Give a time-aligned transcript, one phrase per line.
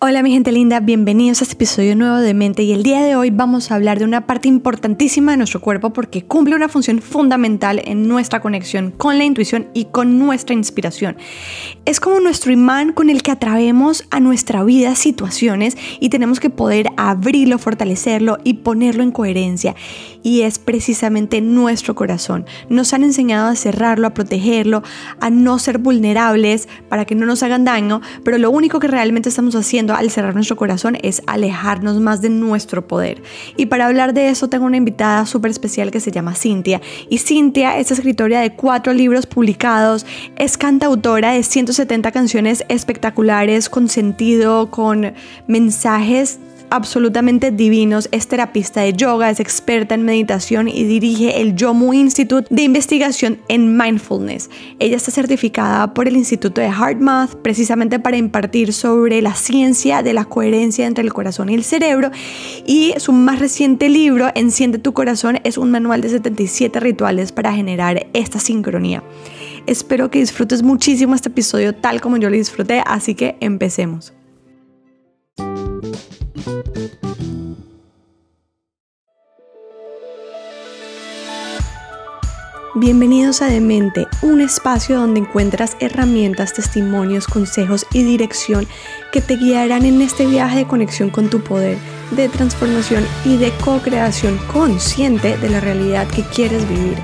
[0.00, 3.16] Hola mi gente linda, bienvenidos a este episodio nuevo de Mente y el día de
[3.16, 7.02] hoy vamos a hablar de una parte importantísima de nuestro cuerpo porque cumple una función
[7.02, 11.16] fundamental en nuestra conexión con la intuición y con nuestra inspiración.
[11.84, 16.50] Es como nuestro imán con el que atraemos a nuestra vida situaciones y tenemos que
[16.50, 19.74] poder abrirlo, fortalecerlo y ponerlo en coherencia.
[20.28, 22.44] Y es precisamente nuestro corazón.
[22.68, 24.82] Nos han enseñado a cerrarlo, a protegerlo,
[25.20, 29.30] a no ser vulnerables para que no nos hagan daño, pero lo único que realmente
[29.30, 33.22] estamos haciendo al cerrar nuestro corazón es alejarnos más de nuestro poder.
[33.56, 36.82] Y para hablar de eso tengo una invitada súper especial que se llama Cintia.
[37.08, 40.04] Y Cintia es escritora de cuatro libros publicados,
[40.36, 45.14] es cantautora de 170 canciones espectaculares con sentido, con
[45.46, 46.38] mensajes
[46.70, 52.46] absolutamente divinos, es terapista de yoga, es experta en meditación y dirige el Yomu Institute
[52.50, 54.50] de investigación en mindfulness.
[54.78, 60.12] Ella está certificada por el Instituto de HeartMath precisamente para impartir sobre la ciencia de
[60.12, 62.10] la coherencia entre el corazón y el cerebro
[62.66, 67.52] y su más reciente libro, Enciende tu corazón, es un manual de 77 rituales para
[67.52, 69.02] generar esta sincronía.
[69.66, 74.14] Espero que disfrutes muchísimo este episodio tal como yo lo disfruté, así que empecemos.
[82.74, 88.66] Bienvenidos a Demente, un espacio donde encuentras herramientas, testimonios, consejos y dirección
[89.10, 91.78] que te guiarán en este viaje de conexión con tu poder,
[92.10, 96.98] de transformación y de co-creación consciente de la realidad que quieres vivir.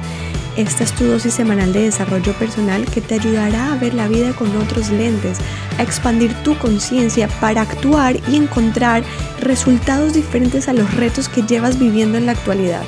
[0.59, 4.35] Esta es tu dosis semanal de desarrollo personal que te ayudará a ver la vida
[4.35, 5.39] con otros lentes,
[5.79, 9.03] a expandir tu conciencia para actuar y encontrar
[9.41, 12.85] resultados diferentes a los retos que llevas viviendo en la actualidad.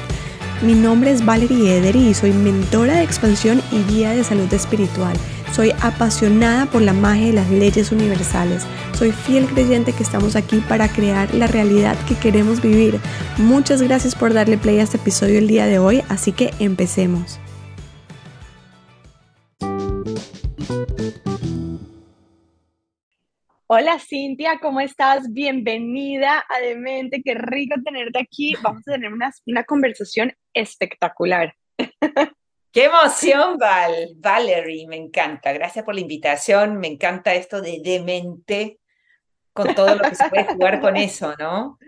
[0.62, 5.14] Mi nombre es Valerie Edery y soy mentora de expansión y guía de salud espiritual.
[5.52, 8.66] Soy apasionada por la magia de las leyes universales.
[8.94, 12.98] Soy fiel creyente que estamos aquí para crear la realidad que queremos vivir.
[13.36, 17.38] Muchas gracias por darle play a este episodio el día de hoy, así que empecemos.
[23.68, 25.32] Hola Cintia, ¿cómo estás?
[25.32, 28.54] Bienvenida a Demente, qué rico tenerte aquí.
[28.62, 31.54] Vamos a tener una, una conversación espectacular.
[32.72, 34.10] ¡Qué emoción, Val!
[34.16, 35.52] Valerie, me encanta.
[35.52, 36.78] Gracias por la invitación.
[36.78, 38.80] Me encanta esto de Demente,
[39.52, 41.78] con todo lo que se puede jugar con eso, ¿no?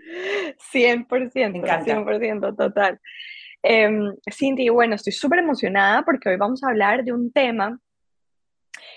[0.73, 1.95] 100%, me encanta.
[1.95, 2.99] 100%, total.
[3.61, 3.89] Eh,
[4.31, 7.79] Cintia, bueno, estoy súper emocionada porque hoy vamos a hablar de un tema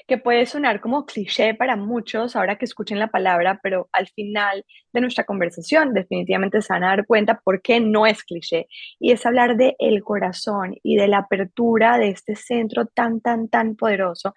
[0.07, 4.65] que puede sonar como cliché para muchos ahora que escuchen la palabra, pero al final
[4.93, 8.67] de nuestra conversación definitivamente se van a dar cuenta por qué no es cliché.
[8.99, 13.49] Y es hablar de el corazón y de la apertura de este centro tan, tan,
[13.49, 14.35] tan poderoso.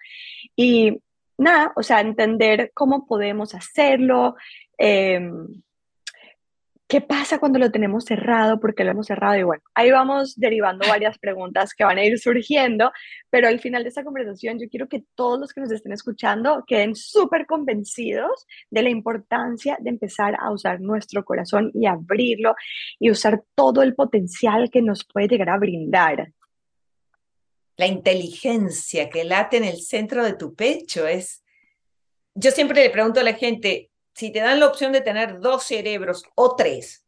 [0.54, 1.00] Y
[1.38, 4.36] nada, o sea, entender cómo podemos hacerlo.
[4.78, 5.20] Eh,
[6.88, 8.60] ¿Qué pasa cuando lo tenemos cerrado?
[8.60, 9.36] ¿Por qué lo hemos cerrado?
[9.36, 12.92] Y bueno, ahí vamos derivando varias preguntas que van a ir surgiendo,
[13.28, 16.62] pero al final de esta conversación yo quiero que todos los que nos estén escuchando
[16.64, 22.54] queden súper convencidos de la importancia de empezar a usar nuestro corazón y abrirlo
[23.00, 26.32] y usar todo el potencial que nos puede llegar a brindar.
[27.76, 31.42] La inteligencia que late en el centro de tu pecho es...
[32.34, 35.64] Yo siempre le pregunto a la gente, si te dan la opción de tener dos
[35.64, 37.04] cerebros o tres,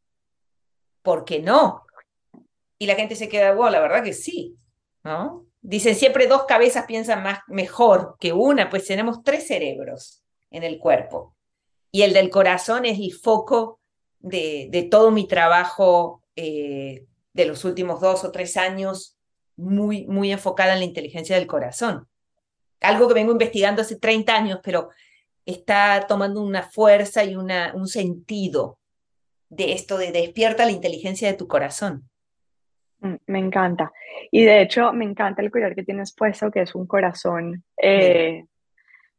[1.00, 1.86] ¿por qué no?
[2.78, 4.58] Y la gente se queda, wow, la verdad que sí,
[5.04, 5.46] ¿no?
[5.62, 10.78] Dicen siempre dos cabezas piensan más, mejor que una, pues tenemos tres cerebros en el
[10.78, 11.34] cuerpo.
[11.90, 13.80] Y el del corazón es el foco
[14.18, 19.16] de, todo mi trabajo eh, de los últimos dos o tres años,
[19.56, 22.06] muy, muy enfocada en la inteligencia del corazón.
[22.82, 24.90] Algo que vengo investigando hace 30 años, pero
[25.48, 28.78] está tomando una fuerza y una, un sentido
[29.48, 32.08] de esto de despierta la inteligencia de tu corazón.
[33.00, 33.92] Mm, me encanta.
[34.30, 38.44] Y de hecho, me encanta el collar que tienes puesto, que es un corazón eh,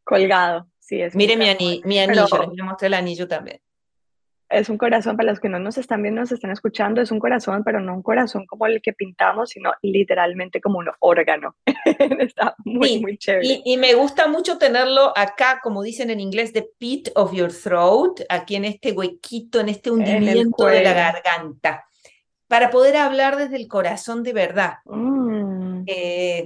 [0.04, 0.68] colgado.
[0.80, 3.60] Sí, es Mire mi, anillo, les mostré el anillo también
[4.50, 7.20] es un corazón, para los que no nos están viendo, nos están escuchando, es un
[7.20, 11.56] corazón, pero no un corazón como el que pintamos, sino literalmente como un órgano.
[11.86, 13.62] Está muy, muy chévere.
[13.64, 18.22] Y, me gusta mucho tenerlo acá, como dicen en inglés, the pit of your throat,
[18.28, 21.86] aquí en este huequito, en este hundimiento de la garganta,
[22.48, 24.78] para poder hablar desde el corazón de verdad.
[24.86, 25.84] Mm.
[25.86, 26.46] Eh,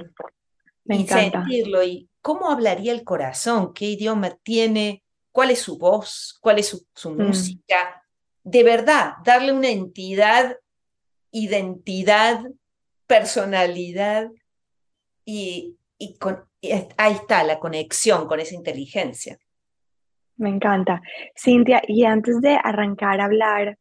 [0.84, 1.84] me y sentirlo.
[1.84, 3.74] ¿Y cómo hablaría el corazón?
[3.74, 5.03] ¿Qué idioma tiene?
[5.34, 7.22] Cuál es su voz, cuál es su, mm.
[7.22, 8.02] música.
[8.44, 10.56] De verdad, darle una entidad,
[11.32, 12.46] identidad,
[13.08, 14.30] personalidad
[15.26, 15.76] y,
[16.20, 16.44] con,
[16.98, 19.38] ahí está la conexión con esa inteligencia.
[20.38, 21.02] Me encanta.
[21.36, 23.78] Cintia, y antes de arrancar a hablar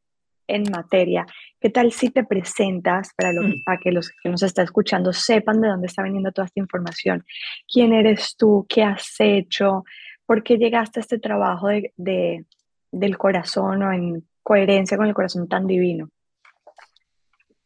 [0.47, 1.27] en materia,
[1.61, 3.63] ¿qué tal si te presentas para, lo, Mm.
[3.65, 7.27] para que los que nos están escuchando sepan de dónde está viniendo toda esta información?
[7.71, 8.65] ¿Quién eres tú?
[8.69, 9.85] ¿Qué has hecho?
[10.33, 12.47] ¿Por qué llegaste a este trabajo de, de-
[12.91, 16.09] del corazón o en coherencia con el corazón tan divino?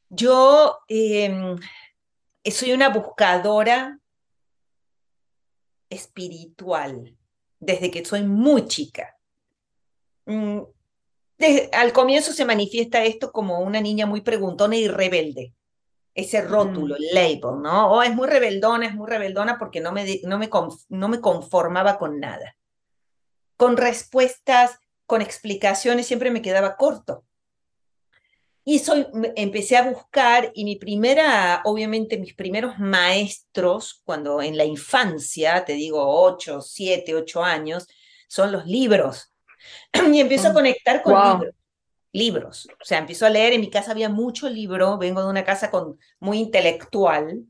[0.09, 1.57] Yo em,
[2.45, 4.01] soy una buscadora
[5.89, 7.17] espiritual
[7.61, 9.17] desde que soy muy chica.
[10.25, 10.63] Mm,
[11.39, 15.55] desde- al comienzo se manifiesta esto como una niña muy preguntona y rebelde.
[16.17, 17.93] Ese rótulo, Mm, el label, ¿no?
[17.93, 20.51] O es muy rebeldona, es muy rebeldona porque no me, no me,
[20.89, 22.56] no me conformaba con nada.
[23.56, 27.25] Con respuestas, con explicaciones, siempre me quedaba corto.
[28.64, 34.56] Y soy, me- empecé a buscar y mi primera, obviamente mis primeros maestros, cuando en
[34.56, 37.87] la infancia, te digo ocho, siete, ocho años,
[38.29, 39.32] son los libros.
[40.12, 40.55] Y empiezo a mm.
[40.55, 41.32] conectar con Wow.
[41.32, 41.55] libros,
[42.12, 42.69] libros.
[42.82, 45.70] O sea, empiezo a leer, en mi casa había mucho libro, vengo de una casa
[45.70, 47.44] con, muy intelectual,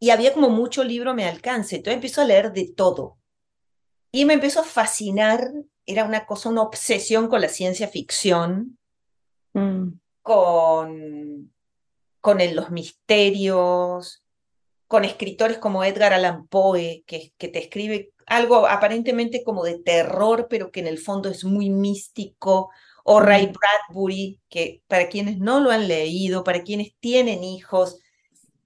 [0.00, 1.76] y había como mucho libro mi alcance.
[1.76, 3.18] Entonces empiezo a leer de todo.
[4.10, 5.50] Y me empezó a fascinar,
[5.86, 8.78] era una cosa, una obsesión con la ciencia ficción
[9.54, 11.52] Mm, con,
[12.20, 14.22] con el- los misterios,
[14.86, 20.46] con escritores como Edgar Allan Poe, que, que te escribe algo aparentemente como de terror,
[20.50, 22.70] pero que en el fondo es muy místico,
[23.04, 27.98] o Ray mm, Bradbury, que para quienes no lo han leído, para quienes tienen hijos,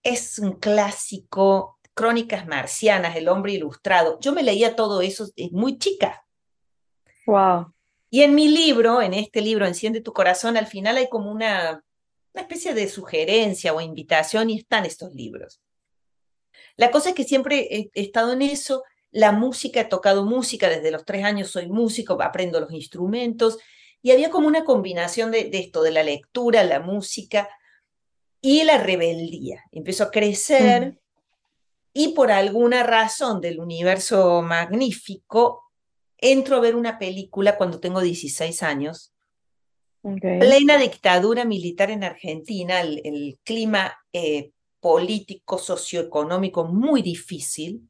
[0.03, 4.19] es un clásico, Crónicas Marcianas, El hombre ilustrado.
[4.19, 6.27] Yo me leía todo eso eh, muy chica.
[7.27, 7.73] wow.
[8.11, 11.85] Y en mi libro, en este libro, Enciende tu corazón, al final hay como una,
[12.35, 15.61] una especie de sugerencia o invitación y están estos libros.
[16.75, 18.83] La cosa es que siempre he, he estado en eso,
[19.13, 23.59] la música, he tocado música, desde los tres años soy músico, aprendo los instrumentos,
[24.03, 27.49] y había como una combinación de, de esto, de la lectura, la música
[28.41, 29.63] y la rebeldía.
[29.71, 31.02] Empezó a crecer Mm,
[31.93, 35.63] y por alguna razón del universo magnífico,
[36.19, 39.13] entro a ver una película cuando tengo 16 años
[40.03, 44.51] plena dictadura militar en Argentina, el, el clima eh,
[44.81, 47.89] político, socioeconómico muy difícil.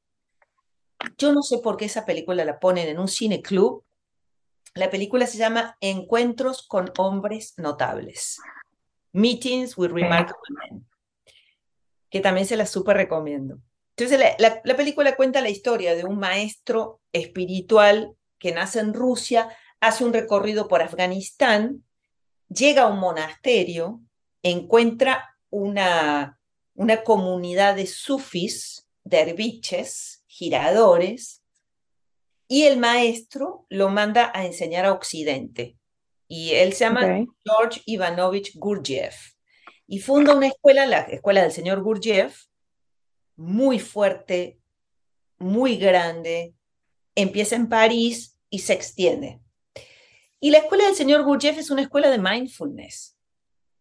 [1.16, 3.84] Yo no sé por qué esa película la ponen en un cine club.
[4.75, 8.38] La película se llama Encuentros con hombres notables.
[9.12, 9.90] Meetings with.
[9.90, 10.37] Remarkable
[10.70, 10.87] Men,
[12.10, 13.58] que también se la súper recomiendo.
[14.04, 18.94] Entonces, la, la- la película cuenta la historia de un maestro espiritual que nace en
[18.94, 19.49] Rusia,
[19.81, 21.84] hace un recorrido por Afganistán
[22.49, 24.00] llega a un monasterio,
[24.43, 26.38] encuentra una,
[26.75, 31.43] una comunidad de sufis, derviches, giradores,
[32.48, 35.76] y el maestro lo manda a enseñar a Occidente.
[36.28, 37.00] Y él se llama.
[37.44, 39.32] George Ivanovich Gurdjieff.
[39.87, 42.44] Y funda una escuela, la escuela del señor Gurdjieff,
[43.42, 44.60] muy fuerte,
[45.38, 46.54] muy grande,
[47.16, 49.40] empieza en París y se extiende.
[50.38, 53.16] Y la escuela del señor Gurdjieff es una escuela de mindfulness.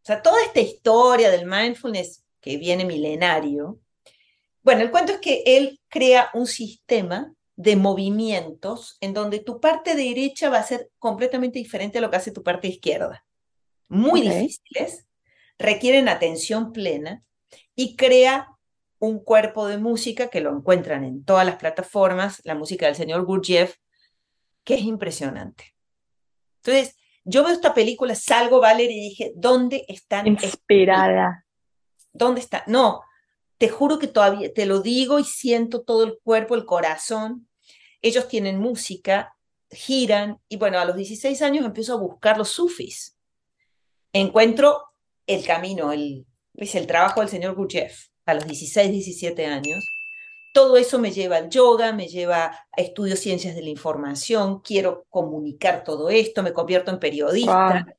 [0.02, 3.80] O sea, toda esta historia del mindfulness que viene milenario.
[4.64, 9.96] Bueno, el cuento es que él crea un sistema de movimientos en donde tu parte
[9.96, 13.24] derecha va a ser completamente diferente a lo que hace tu parte izquierda.
[13.88, 15.06] Muy difíciles,
[15.60, 17.24] requieren atención plena
[17.76, 18.51] y crea
[19.02, 23.26] un cuerpo de música que lo encuentran en todas las plataformas, la música del señor
[23.26, 23.78] Gurdjieff,
[24.64, 25.76] que es impresionante.
[26.58, 30.28] Entonces, yo veo esta película, salgo, Valerie, y dije, ¿dónde están?
[30.28, 31.48] Inspirada.
[32.14, 32.64] ¿Dónde está?
[32.68, 33.02] No,
[33.58, 37.50] te juro que todavía te lo digo y siento todo el cuerpo, el corazón.
[38.04, 39.36] Ellos tienen música,
[39.72, 43.18] giran, y bueno, a los 16 años empiezo a buscar los sufis.
[44.14, 44.84] Encuentro
[45.26, 49.86] el camino, el, pues, el trabajo del señor Gurdjieff a los 16, 17 años.
[50.54, 55.06] Todo eso me lleva al yoga, me lleva a estudio ciencias de la información, quiero
[55.10, 57.86] comunicar todo esto, me convierto en periodista.
[57.86, 57.94] Wow.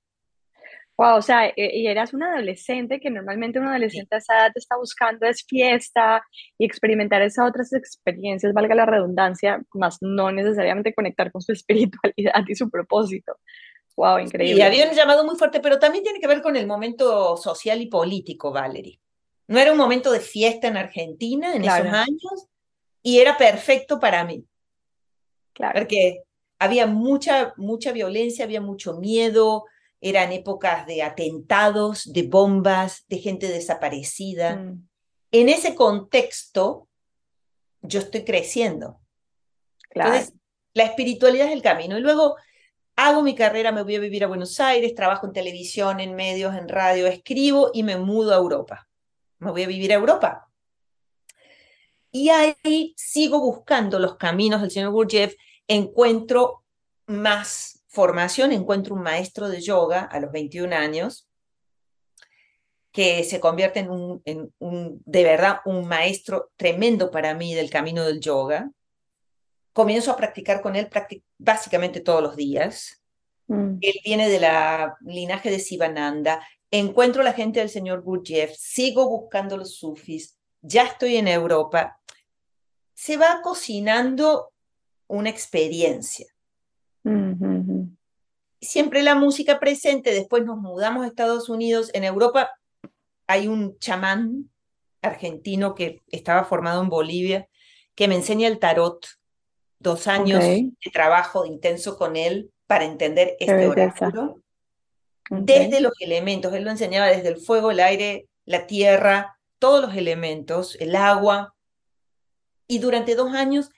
[0.98, 4.52] Wow, o sea, e- y eras una adolescente que normalmente un adolescente a esa edad
[4.54, 6.22] está buscando es fiesta
[6.58, 12.44] y experimentar esas otras experiencias, valga la redundancia, más no necesariamente conectar con su espiritualidad
[12.46, 13.36] y su propósito.
[13.96, 14.62] Wow, increíble.
[14.62, 17.86] había un llamado muy fuerte, pero también tiene que ver con el momento social y
[17.86, 19.01] político, Valerie.
[19.52, 22.49] No era un momento de fiesta en Argentina en esos años
[23.02, 24.47] y era perfecto para mí,
[25.52, 25.78] claro.
[25.78, 26.23] porque
[26.59, 29.66] había mucha, mucha violencia, había mucho miedo,
[30.00, 34.56] eran épocas de atentados, de bombas, de gente desaparecida.
[34.56, 34.88] Mm,
[35.32, 36.88] En ese contexto,
[37.82, 39.02] yo estoy creciendo.
[39.90, 40.14] claro.
[40.14, 40.35] Entonces,
[40.73, 41.99] la espiritualidad es el camino.
[41.99, 42.37] Y luego
[42.97, 46.54] hago mi carrera, me voy a vivir a Buenos Aires, trabajo en televisión, en medios,
[46.54, 48.88] en radio, escribo y me mudo a Europa.
[49.42, 50.49] Me voy a vivir a Europa.
[52.12, 55.34] Y ahí sigo buscando los caminos del señor Gurdjieff,
[55.66, 56.62] encuentro
[57.06, 61.28] más formación, encuentro un maestro de yoga a los 21 años,
[62.92, 67.70] que se convierte en un, en un, de verdad, un maestro tremendo para mí del
[67.70, 68.70] camino del yoga.
[69.72, 70.88] Comienzo a practicar con él
[71.38, 73.02] básicamente todos los días.
[73.49, 73.78] Mm.
[73.80, 76.46] Él viene de la linaje de Sivananda.
[76.74, 82.00] Encuentro la gente del señor Gurdjieff, sigo buscando los sufis, ya estoy en Europa.
[82.94, 84.52] Se va cocinando
[85.06, 86.26] una experiencia.
[88.58, 91.90] Siempre la música presente, después nos mudamos a Estados Unidos.
[91.92, 92.50] En Europa
[93.26, 94.48] hay un chamán
[95.02, 97.48] argentino que estaba formado en Bolivia
[97.94, 99.06] que me enseña el tarot.
[99.78, 104.40] Dos años de trabajo intenso con él para entender este oráculo.
[105.40, 109.96] Desde los elementos, él lo enseñaba desde el fuego, el aire, la tierra, todos los
[109.96, 111.54] elementos, el agua.
[112.66, 113.70] Y durante dos años,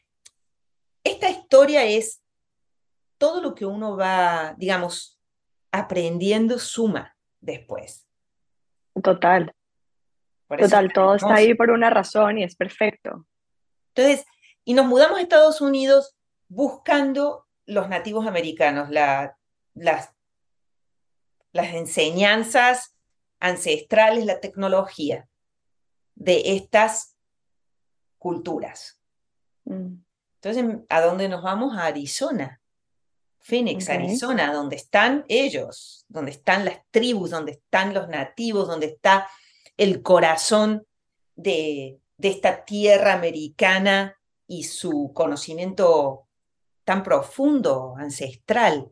[1.04, 2.22] esta historia es
[3.18, 5.20] todo lo que uno va, digamos,
[5.70, 8.06] aprendiendo suma después.
[9.00, 9.54] Total.
[10.48, 13.26] Total, todo está ahí por una razón y es perfecto.
[13.94, 14.26] Entonces,
[14.64, 16.16] y nos mudamos a Estados Unidos
[16.48, 19.36] buscando los nativos americanos, la,
[19.74, 20.13] las,
[21.54, 22.94] las enseñanzas
[23.38, 25.28] ancestrales, la tecnología
[26.14, 27.16] de estas
[28.18, 29.00] culturas.
[29.64, 29.94] Mm.
[30.42, 31.74] Entonces, ¿a dónde nos vamos?
[31.76, 32.60] A Arizona.
[33.38, 39.28] Phoenix, Arizona, donde están ellos, donde están las tribus, donde están los nativos, donde está
[39.76, 40.86] el corazón
[41.36, 46.26] de, de esta tierra americana y su conocimiento
[46.84, 48.90] tan profundo, ancestral.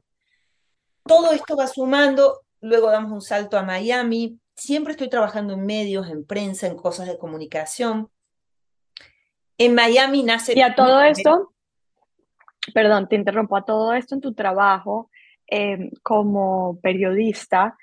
[1.05, 6.09] Todo esto va sumando, luego damos un salto a Miami, siempre estoy trabajando en medios,
[6.09, 8.11] en prensa, en cosas de comunicación.
[9.59, 10.57] En Miami nace...
[10.57, 11.53] Y a todo esto,
[12.73, 15.11] perdón, te interrumpo, a todo esto en tu trabajo
[15.47, 17.77] em, como periodista,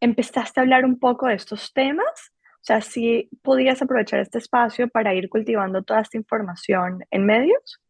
[0.00, 2.32] ¿empezaste a hablar un poco de estos temas?
[2.56, 7.80] O sea, si podías aprovechar este espacio para ir cultivando toda esta información en medios?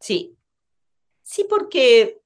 [0.00, 0.36] Sí,
[1.22, 2.20] sí, porque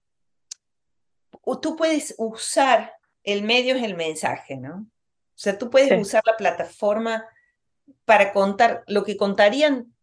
[1.63, 2.98] tú puedes usar,
[3.33, 4.77] el medio es el mensaje, ¿no?
[4.79, 7.25] O sea, tú puedes usar la plataforma
[8.05, 9.95] para contar lo que contarían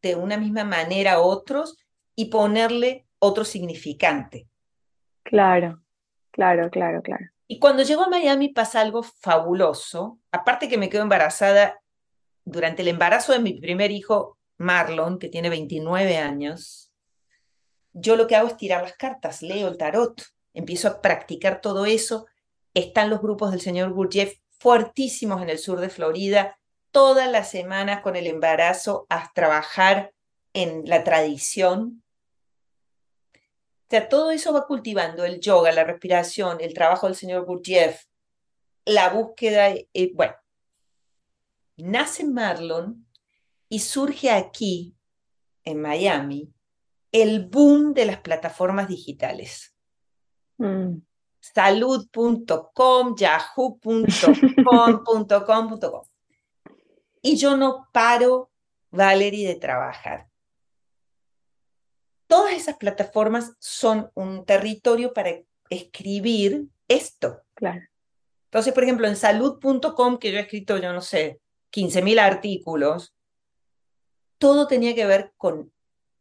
[0.00, 1.76] de una misma manera otros
[2.16, 4.48] y ponerle otro significante.
[5.22, 5.82] Claro,
[6.30, 7.26] claro, claro, claro.
[7.46, 10.18] Y cuando llego a Miami pasa algo fabuloso.
[10.32, 11.80] Aparte que me quedo embarazada
[12.44, 16.92] durante el embarazo de mi primer hijo, Marlon, que tiene 29 años,
[17.92, 20.22] yo lo que hago es tirar las cartas, leo el tarot,
[20.54, 22.26] empiezo a practicar todo eso.
[22.74, 26.58] Están los grupos del señor Gurdjieff fuertísimos en el sur de Florida,
[26.90, 30.12] todas las semanas con el embarazo a trabajar
[30.52, 32.02] en la tradición
[33.92, 38.06] sea, todo eso va cultivando el yoga, la respiración, el trabajo del señor Gurdjieff,
[38.86, 40.34] la búsqueda, eh, bueno,
[41.76, 43.06] nace Marlon
[43.68, 44.96] y surge aquí,
[45.64, 46.50] en Miami,
[47.12, 49.71] el boom de las plataformas digitales.
[50.62, 51.02] Mm.
[51.40, 56.02] Salud.com, yahoo.com.com.com.
[57.24, 58.50] Y yo no paro,
[58.90, 60.26] Valerie, de trabajar
[62.32, 65.34] todas esas plataformas son un territorio para
[65.68, 67.42] escribir esto.
[67.52, 67.82] Claro.
[68.46, 71.42] Entonces, por ejemplo, en salud.com, que yo he escrito, yo no sé,
[71.74, 73.14] 15.000 artículos,
[74.38, 75.74] todo tenía que ver con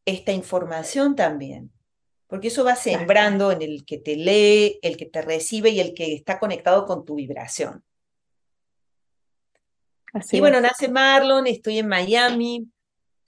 [0.03, 1.71] esta información también,
[2.31, 5.93] porque eso va sembrando en el que te lee, el que te recibe y el
[5.93, 7.83] que está conectado con tu vibración.
[10.13, 12.67] Así y bueno, nace Marlon, estoy en Miami,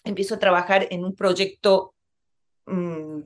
[0.04, 1.94] empiezo a trabajar en un proyecto
[2.66, 3.22] Mm,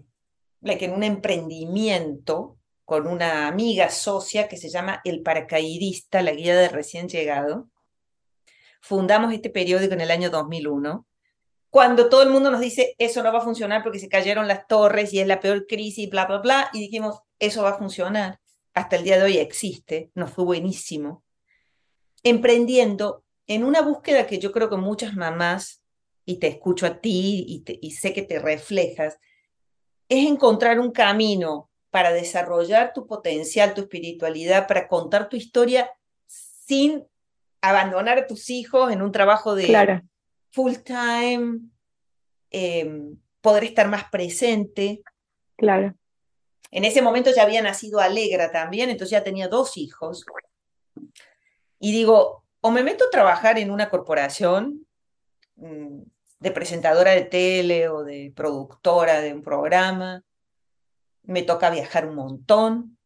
[0.62, 6.70] en un emprendimiento con una amiga socia que se llama El Paracaidista, la guía de
[6.70, 7.70] recién llegado.
[8.82, 11.06] Fundamos este periódico en el año 2001,
[11.78, 14.66] cuando todo el mundo nos dice, eso no va a funcionar porque se cayeron las
[14.66, 18.40] torres y es la peor crisis, bla, bla, bla, y dijimos, eso va a funcionar.
[18.74, 21.24] Hasta el día de hoy existe, nos fue buenísimo.
[22.24, 25.84] Emprendiendo en una búsqueda que yo creo que muchas mamás,
[26.26, 29.20] y te escucho a ti y, y sé que te reflejas,
[30.10, 35.92] es encontrar un camino para desarrollar tu potencial, tu espiritualidad, para contar tu historia
[36.26, 37.06] sin
[37.62, 39.68] abandonar a tus hijos en un trabajo de
[40.58, 41.70] full time,
[43.42, 45.04] poder estar más presente.
[45.56, 45.94] Claro.
[46.72, 50.26] En ese momento ya había nacido Alegra también, entonces ya tenía dos hijos.
[51.80, 54.88] Y digo, o me meto a trabajar en una corporación
[55.58, 56.02] mm,
[56.40, 60.24] de presentadora de tele o de productora de un programa,
[61.22, 62.98] me toca viajar un montón,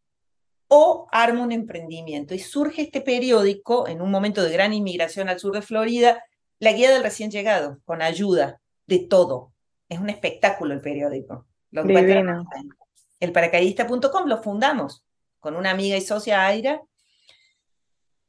[0.70, 2.34] o armo un emprendimiento.
[2.34, 6.24] Y surge este periódico en un momento de gran inmigración al sur de Florida,
[6.62, 9.52] la guía del recién llegado, con ayuda de todo.
[9.90, 11.48] Es un espectáculo el periódico.
[11.72, 15.04] Lo el paracaidista.com lo fundamos
[15.40, 16.80] con una amiga y socia Aira.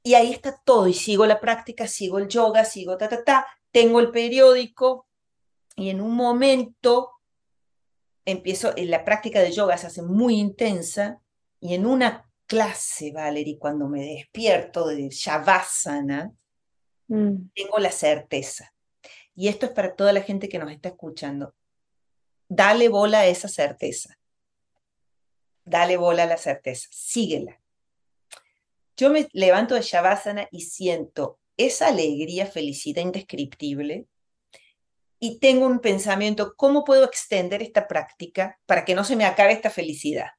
[0.03, 0.89] Y ahí está todo.
[0.89, 3.47] Y sigo la práctica, sigo el yoga, sigo ta, ta, ta.
[3.71, 5.07] Tengo el periódico.
[5.77, 7.11] Y en un momento
[8.25, 11.21] empiezo, en la práctica de yoga se hace muy intensa.
[11.61, 16.33] Y en una clase, Valerie, cuando me despierto de Shavasana,
[17.13, 17.51] mm.
[17.55, 18.75] tengo la certeza.
[19.35, 21.55] Y esto es para toda la gente que nos está escuchando.
[22.49, 24.19] Dale bola a esa certeza
[25.65, 27.61] dale bola a la certeza, síguela.
[28.97, 34.07] Yo me levanto de Shavasana y siento esa alegría, felicidad indescriptible
[35.19, 39.53] y tengo un pensamiento, ¿cómo puedo extender esta práctica para que no se me acabe
[39.53, 40.31] esta felicidad?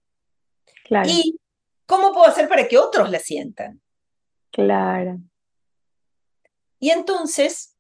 [0.84, 1.10] Claro.
[1.10, 1.40] Y
[1.86, 3.82] ¿cómo puedo hacer para que otros la sientan?
[4.52, 5.20] Claro.
[6.84, 7.78] Y entonces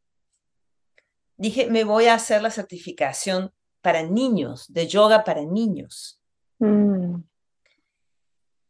[1.35, 6.21] dije, me voy a hacer la certificación para niños, de yoga para niños.
[6.59, 7.15] Mm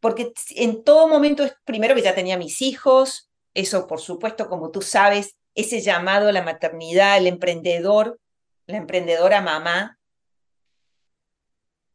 [0.03, 4.81] porque en todo momento, primero que ya tenía mis hijos, eso por supuesto, como tú
[4.81, 8.19] sabes, ese llamado a la maternidad, el emprendedor,
[8.65, 9.97] la emprendedora mamá,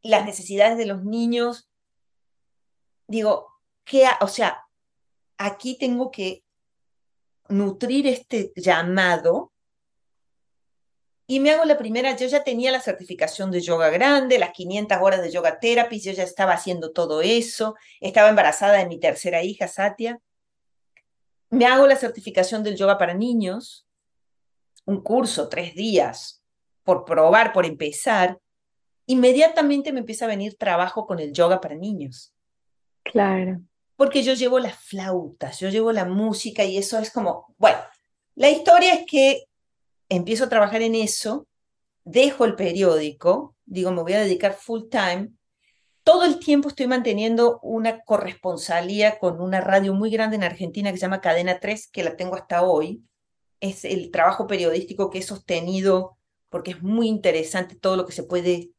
[0.01, 1.69] las necesidades de los niños,
[3.09, 3.53] digo,
[3.85, 4.65] ¿qué o sea,
[5.37, 6.43] aquí tengo que
[7.49, 9.53] nutrir este llamado
[11.31, 14.97] y me hago la primera, yo ya tenía la certificación de yoga grande, las 500
[14.99, 19.43] horas de yoga therapy, yo ya estaba haciendo todo eso, estaba embarazada de mi tercera
[19.43, 20.19] hija, Satya.
[21.51, 23.87] Me hago la certificación del yoga para niños,
[24.87, 26.43] un curso, tres días,
[26.83, 28.39] por probar, por empezar.
[29.05, 32.33] Inmediatamente me empieza a venir trabajo con el yoga para niños.
[33.03, 33.61] Claro.
[33.99, 37.79] Porque yo llevo las flautas, yo llevo la música y eso es como, bueno,
[38.37, 39.47] la historia es que
[40.09, 41.49] empiezo a trabajar en eso,
[42.05, 45.31] dejo el periódico, digo, me voy a dedicar full time.
[46.05, 50.99] Todo el tiempo estoy manteniendo una corresponsalía con una radio muy grande en Argentina que
[50.99, 53.03] se llama Cadena 3, que la tengo hasta hoy.
[53.59, 56.17] Es el trabajo periodístico que he sostenido
[56.51, 58.71] porque es muy interesante todo lo que se puede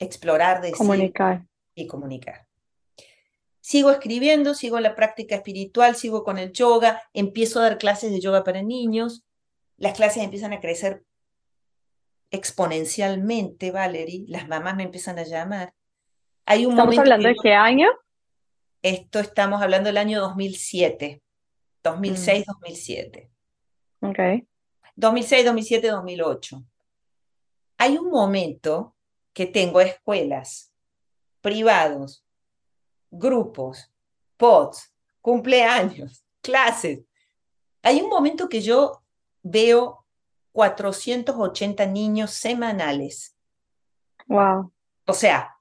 [0.00, 2.45] explorar, de comunicar y comunicar.
[3.66, 8.20] Sigo escribiendo, sigo la práctica espiritual, sigo con el yoga, empiezo a dar clases de
[8.20, 9.24] yoga para niños,
[9.76, 11.02] las clases empiezan a crecer
[12.30, 15.74] exponencialmente, Valerie, las mamás me empiezan a llamar.
[16.44, 17.88] Hay un ¿Estamos hablando de qué año?
[18.82, 21.20] Esto estamos hablando del año 2007,
[21.82, 23.30] 2006, 2007.
[24.02, 24.18] Ok.
[24.94, 26.64] 2006, 2007, 2008.
[27.78, 28.94] Hay un momento
[29.32, 30.72] que tengo escuelas,
[31.40, 32.25] privados,
[33.18, 33.90] grupos,
[34.36, 37.00] pods, cumpleaños, clases.
[37.82, 39.02] Hay un momento que yo
[39.42, 40.04] veo
[40.52, 43.36] 480 niños semanales.
[44.26, 44.72] Wow.
[45.06, 45.56] O sea,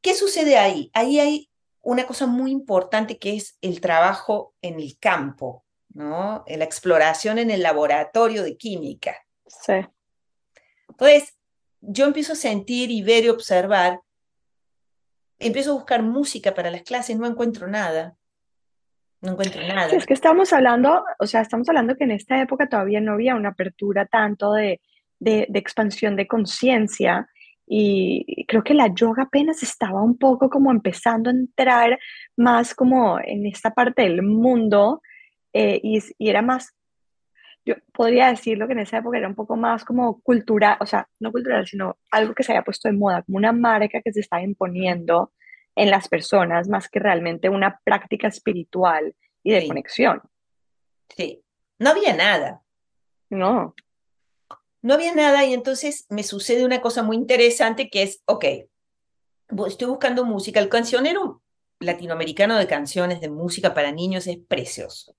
[0.00, 0.90] ¿qué sucede ahí?
[0.94, 1.50] Ahí hay
[1.82, 6.44] una cosa muy importante que es el trabajo en el campo, ¿no?
[6.46, 9.16] La exploración en el laboratorio de química.
[9.46, 9.86] Sí.
[10.88, 11.36] Entonces,
[11.80, 14.00] yo empiezo a sentir y ver y observar,
[15.44, 18.16] empiezo a buscar música para las clases, no encuentro nada.
[19.20, 19.86] No encuentro nada.
[19.86, 23.34] es que estamos hablando, o sea, estamos hablando que en esta época todavía no había
[23.34, 24.80] una apertura tanto de,
[25.18, 27.26] de, expansión de conciencia
[27.66, 31.98] y creo que la yoga apenas estaba un poco como empezando a entrar
[32.36, 35.00] más como en esta parte del mundo
[35.54, 36.74] eh, y, y, era más,
[37.64, 41.08] yo podría decirlo que en esa época era un poco más como cultural, o sea,
[41.20, 44.20] no cultural, sino algo que se había puesto de moda, como una marca que se
[44.20, 45.32] estaba imponiendo
[45.74, 50.22] en las personas más que realmente una práctica espiritual y de conexión.
[51.16, 51.42] Sí,
[51.78, 52.62] no había nada.
[53.30, 53.74] No.
[54.82, 58.44] No había nada y entonces me sucede una cosa muy interesante que es, ok,
[59.66, 61.42] estoy buscando música, el cancionero
[61.80, 65.16] latinoamericano de canciones de música para niños es precioso,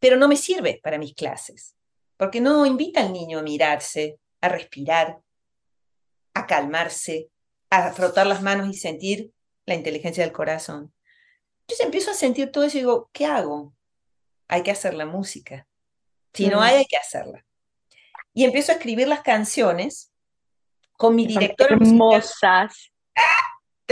[0.00, 1.76] pero no me sirve para mis clases,
[2.16, 5.20] porque no invita al niño a mirarse, a respirar,
[6.34, 7.30] a calmarse,
[7.68, 9.32] a frotar las manos y sentir
[9.66, 10.92] la inteligencia del corazón.
[11.60, 13.74] Entonces empiezo a sentir todo eso y digo, ¿qué hago?
[14.48, 15.68] Hay que hacer la música.
[16.32, 17.44] Si no hay, hay que hacerla.
[18.32, 20.12] Y empiezo a escribir las canciones
[20.92, 22.92] con mi directora hermosas.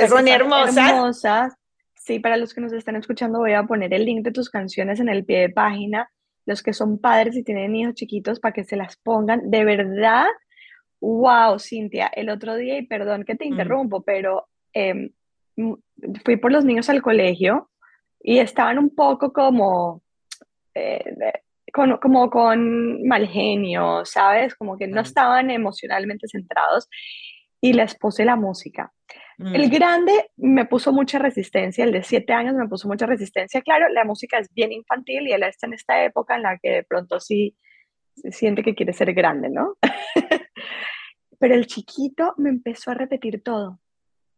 [0.09, 0.77] Son hermosas.
[0.77, 1.53] hermosas.
[2.09, 4.99] Sí, para los que nos están escuchando voy a poner el link de tus canciones
[4.99, 6.11] en el pie de página.
[6.47, 9.51] Los que son padres y tienen hijos chiquitos para que se las pongan.
[9.51, 10.25] De verdad,
[11.03, 13.49] wow, Cintia, el otro día, y perdón que te Mm.
[13.49, 15.11] interrumpo, pero em,
[16.25, 17.69] fui por los niños al colegio
[18.23, 20.03] y estaban un poco como,
[20.75, 21.05] eh,
[21.75, 24.55] con, como con mal genio, ¿sabes?
[24.55, 26.89] Como que no estaban emocionalmente centrados
[27.61, 28.93] y les puse la música.
[29.39, 33.63] El Mm, grande me puso mucha resistencia, el de siete años me puso mucha resistencia.
[33.63, 36.71] Claro, la música es bien infantil y él está en esta época en la que
[36.71, 37.57] de pronto sí
[38.17, 39.77] se siente que quiere ser grande, ¿no?
[41.39, 43.79] Pero el chiquito me empezó a repetir todo.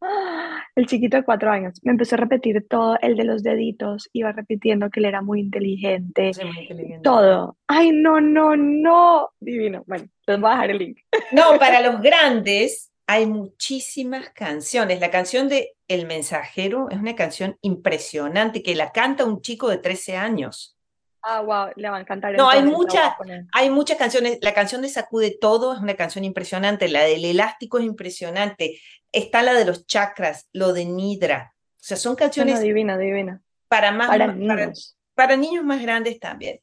[0.77, 4.31] El chiquito de cuatro años me empezó a repetir todo, el de los deditos, iba
[4.33, 7.03] repitiendo que él era muy inteligente, soy muy inteligente.
[7.03, 7.57] todo.
[7.67, 9.31] Ay, no, no, no.
[9.41, 9.83] Divino.
[9.87, 10.99] Bueno, les voy a dejar el link.
[11.33, 15.01] No, para los grandes hay muchísimas canciones.
[15.01, 19.79] La canción de El Mensajero es una canción impresionante que la canta un chico de
[19.79, 20.77] 13 años.
[21.21, 22.37] Ah, wow, le va a encantar.
[22.37, 23.17] No, hay entonces, mucha-.
[23.53, 24.39] Hay muchas canciones.
[24.43, 26.87] La canción de Sacude Todo es una canción impresionante.
[26.89, 28.81] La del Elástico es impresionante.
[29.11, 31.53] Está la de los chakras, lo de Nidra.
[31.57, 33.43] O sea, son no, canciones divina, divina.
[33.67, 34.97] para más Para niños.
[35.15, 36.61] para niños más grandes también.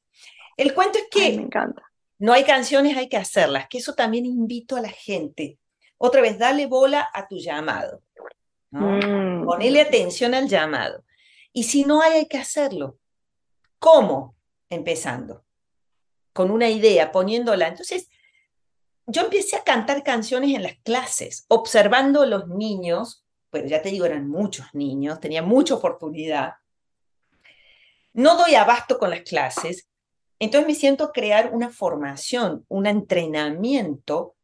[0.55, 1.83] El cuento es que Ay, me encanta.
[2.19, 5.57] no hay canciones, hay que hacerlas, que eso también invito a la gente.
[5.97, 8.01] Otra vez, dale bola a tu llamado.
[8.71, 8.97] ¿no?
[8.97, 9.45] Mm.
[9.45, 11.03] Ponele atención al llamado.
[11.53, 12.99] Y si no hay, hay que hacerlo.
[13.79, 14.35] ¿Cómo?
[14.69, 15.45] Empezando.
[16.33, 17.67] Con una idea, poniéndola.
[17.67, 18.09] Entonces,
[19.07, 24.05] yo empecé a cantar canciones en las clases, observando los niños, pero ya te digo,
[24.05, 26.55] eran muchos niños, tenía mucha oportunidad.
[28.13, 29.87] No doy abasto con las clases,
[30.39, 34.35] entonces me siento a crear una formación, un entrenamiento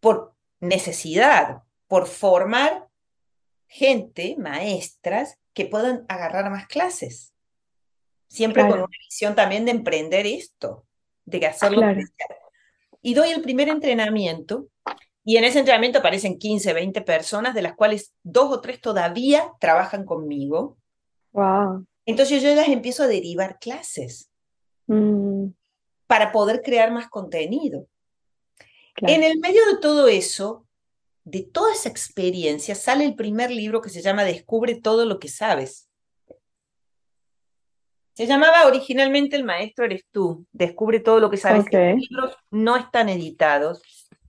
[0.00, 0.33] por
[0.68, 2.88] necesidad, por formar
[3.66, 7.32] gente, maestras, que puedan agarrar más clases.
[8.28, 10.84] Siempre con una visión también de emprender esto,
[11.24, 12.00] de hacerlo Claro.
[13.00, 14.68] Y doy el primer entrenamiento,
[15.24, 19.52] y en ese entrenamiento aparecen 15, 20 personas, de las cuales dos o tres todavía
[19.60, 20.78] trabajan conmigo.
[21.32, 21.86] Wow.
[22.06, 24.30] Entonces yo las empiezo a derivar clases
[24.86, 25.48] Mm,
[26.06, 27.86] para poder crear más contenido.
[28.94, 29.14] Claro.
[29.14, 30.66] En el medio de todo eso,
[31.24, 35.28] de toda esa experiencia, sale el primer libro que se llama Descubre todo lo que
[35.28, 35.88] sabes.
[38.14, 41.64] Se llamaba originalmente El maestro eres tú, Descubre todo lo que sabes.
[41.64, 41.72] Ok.
[41.72, 43.82] Los libros no están editados,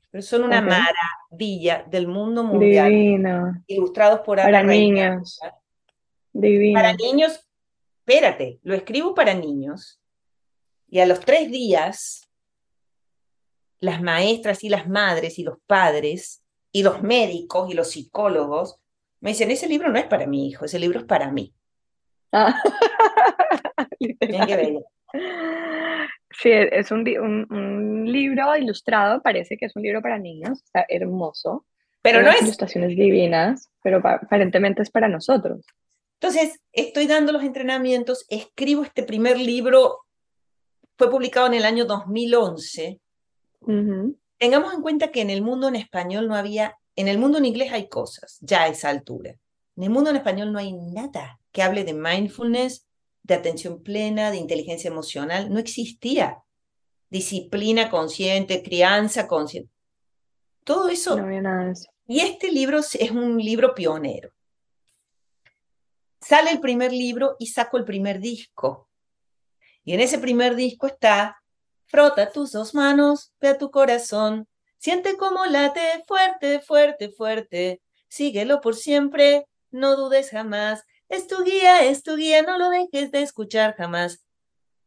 [0.09, 0.65] pero son una Ok.
[0.65, 3.63] maravilla del mundo mundial, Divino.
[3.67, 5.09] ilustrados por Ana Para Reina.
[5.11, 5.39] niños.
[6.33, 6.79] Divino.
[6.79, 7.39] Para niños,
[7.99, 10.01] espérate, lo escribo para niños
[10.89, 12.24] y a los tres días
[13.79, 18.79] las maestras y las madres y los padres y los médicos y los psicólogos
[19.21, 21.53] me dicen, ese libro no es para mi hijo, ese libro es para mí.
[22.31, 22.61] Ah.
[26.37, 30.85] Sí, es un, un, un libro ilustrado, parece que es un libro para niños, está
[30.89, 31.65] hermoso,
[32.01, 32.41] Pero no es.
[32.41, 35.65] ilustraciones divinas, pero pa- aparentemente es para nosotros.
[36.19, 39.99] Entonces, estoy dando los entrenamientos, escribo este primer libro,
[40.97, 42.99] fue publicado en el año 2011.
[44.37, 47.45] Tengamos en cuenta que en el mundo en español no había, en el mundo en
[47.45, 49.35] inglés hay cosas, ya a esa altura.
[49.75, 52.87] En el mundo en español no hay nada que hable de mindfulness,
[53.23, 56.43] de atención plena, de inteligencia emocional, no existía.
[57.09, 59.71] Disciplina consciente, crianza consciente.
[60.63, 61.15] Todo eso.
[61.15, 61.89] No había nada de eso.
[62.07, 64.31] Y este libro es un libro pionero.
[66.21, 68.89] Sale el primer libro y saco el primer disco.
[69.83, 71.41] Y en ese primer disco está,
[71.87, 78.61] frota tus dos manos, ve a tu corazón, siente cómo late fuerte, fuerte, fuerte, síguelo
[78.61, 83.21] por siempre, no dudes jamás, es tu guía, es tu guía, no lo dejes de
[83.21, 84.25] escuchar jamás.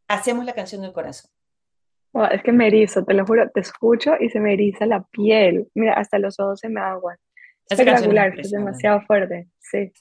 [0.08, 1.30] Hacemos la canción del corazón.
[2.32, 5.68] Es que me erizo, te lo juro, te escucho y se me eriza la piel.
[5.74, 7.16] Mira, hasta los ojos se me aguan.
[7.68, 9.48] Es Espectacular, es demasiado fuerte.
[9.61, 9.92] Sí.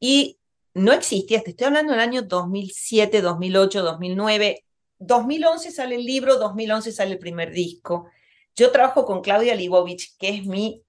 [0.00, 0.38] Y
[0.74, 4.64] no existía, te estoy hablando del año 2007, 2008, 2009.
[4.98, 8.08] 2011 sale el libro, 2011 sale el primer disco.
[8.56, 10.82] Yo trabajo con Claudia Libovich, que es mi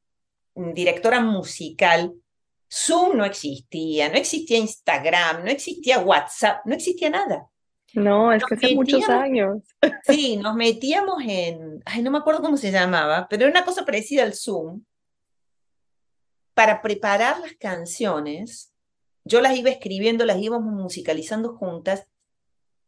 [0.55, 2.13] mm, directora musical.
[2.71, 7.47] Zoom no existía, no existía Instagram, no existía WhatsApp, no existía nada.
[7.93, 9.63] No, es Nos que hace muchos años.
[10.03, 13.85] Sí, nos metíamos en, ay, no me acuerdo cómo se llamaba, pero era una cosa
[13.85, 14.83] parecida al Zoom.
[16.53, 18.73] Para preparar las canciones,
[19.23, 22.07] yo las iba escribiendo, las íbamos musicalizando juntas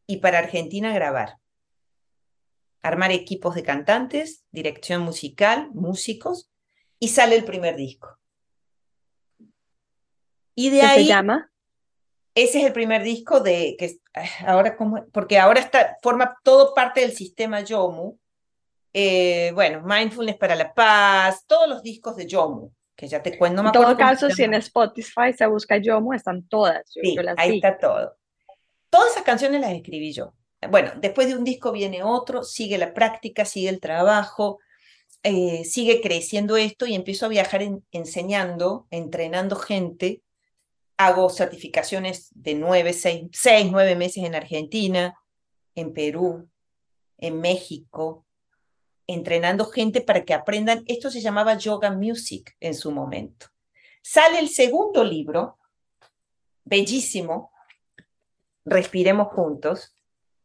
[0.08, 1.38] y para Argentina grabar.
[2.82, 6.50] Armar equipos de cantantes, dirección musical, músicos
[7.00, 8.18] y sale el primer disco.
[10.56, 11.04] Y de ¿Qué ahí...
[11.04, 11.52] se llama?
[12.34, 13.98] Ese es el primer disco de que
[14.46, 18.18] ahora como porque ahora está forma todo parte del sistema Yomu.
[18.94, 23.62] Eh, bueno, Mindfulness para la Paz, todos los discos de Yomu, que ya te cuento.
[23.62, 26.84] No en todo caso, si en Spotify se busca Yomu, están todas.
[26.90, 28.18] sí, ahí está todo.
[28.92, 30.34] Todas esas canciones las escribí yo.
[30.70, 34.60] Bueno, después de un disco viene otro, sigue la práctica, sigue el trabajo,
[35.24, 40.22] eh, sigue creciendo esto y empiezo a viajar enseñando, entrenando gente.
[40.98, 45.16] Hago certificaciones de nueve, seis, seis, nueve meses en Argentina,
[45.74, 46.50] en Perú,
[47.18, 48.26] en México,
[49.08, 50.84] entrenando gente para que aprendan.
[50.86, 53.48] Esto se llamaba Yoga Music en su momento.
[54.04, 55.58] Sale el segundo libro,
[56.66, 57.51] bellísimo,
[58.66, 59.96] Respiremos Juntos.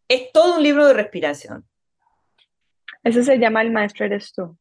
[0.08, 1.66] Es todo un libro de respiración.
[3.02, 4.56] Ese se llama El Maestro Eres tú.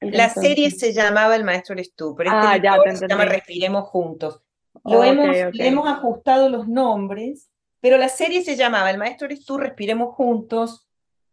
[0.00, 3.84] La serie se llamaba El Maestro Eres tú, pero este ah, ya, se llama Respiremos
[3.88, 4.40] Juntos.
[4.84, 9.58] Lo hemos, hemos ajustado los nombres, pero la serie se llamaba El Maestro Eres tú,
[9.58, 10.88] Respiremos Juntos.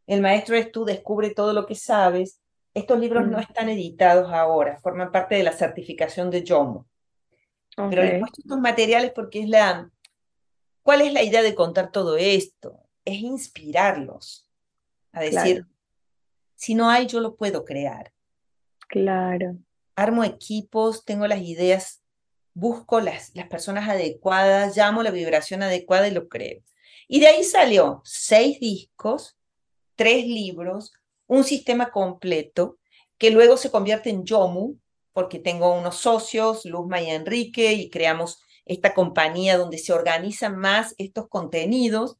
[0.07, 2.41] El Maestro Eres tú, Descubre todo lo que sabes.
[2.73, 3.41] Estos libros no mm.
[3.41, 6.85] están editados ahora, forman parte de la certificación de Yomo.
[7.77, 9.89] Pero les he puesto estos materiales porque es la...
[10.85, 12.79] ¿Cuál es la idea de contar todo esto?
[13.05, 14.47] Es inspirarlos
[15.13, 15.65] a decir,
[16.53, 18.13] si no hay, yo lo puedo crear.
[18.87, 19.57] Claro.
[19.95, 22.03] Armo equipos, tengo las ideas,
[22.53, 26.61] busco las, las personas adecuadas, llamo la vibración adecuada y lo creo.
[27.07, 29.35] Y de ahí salió seis discos,
[29.95, 30.93] tres libros,
[31.25, 32.77] un sistema completo
[33.17, 34.75] que luego se convierte en Yomu,
[35.13, 40.95] porque tengo unos socios, Luzma y Enrique, y creamos esta compañía donde se organizan más
[40.97, 42.17] estos contenidos,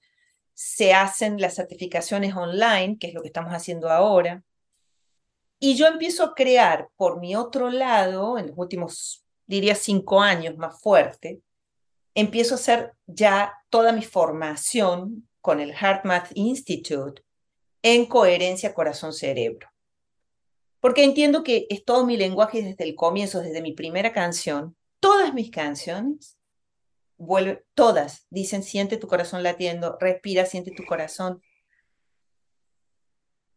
[0.54, 4.44] se hacen las certificaciones online, que es lo que estamos haciendo ahora,
[5.60, 10.58] y yo empiezo a crear por mi otro lado, en los últimos, diría, cinco años
[10.58, 11.42] más fuerte,
[12.14, 17.24] empiezo a hacer ya toda mi formación con el HeartMath Institute
[17.82, 19.70] en coherencia corazón-cerebro.
[20.80, 24.76] Porque entiendo que es todo mi lenguaje desde el comienzo, desde mi primera canción.
[25.00, 26.35] Todas mis canciones,
[27.18, 31.42] vuelven, todas dicen, siente tu corazón latiendo, respira, siente tu corazón.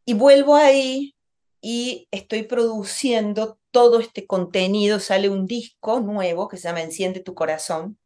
[0.05, 1.15] Y vuelvo ahí
[1.61, 7.35] y estoy produciendo todo este contenido, sale un disco nuevo que se llama Enciende tu
[7.35, 7.99] corazón.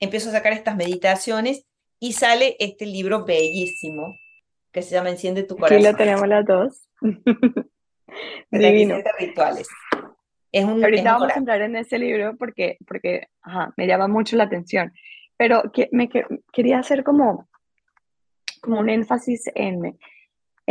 [0.00, 1.66] Empiezo a sacar estas meditaciones
[1.98, 4.16] y sale este libro bellísimo
[4.72, 5.78] que se llama Enciende tu corazón.
[5.78, 6.88] Aquí lo tenemos las dos.
[8.50, 8.96] Divino.
[9.18, 9.68] rituales.
[10.52, 13.28] Es un, Ahorita vamos a entrar en ese libro porque, porque
[13.76, 14.92] me llama mucho la atención,
[15.36, 16.08] pero que, me
[16.52, 17.48] quería hacer como,
[18.60, 19.96] como un énfasis en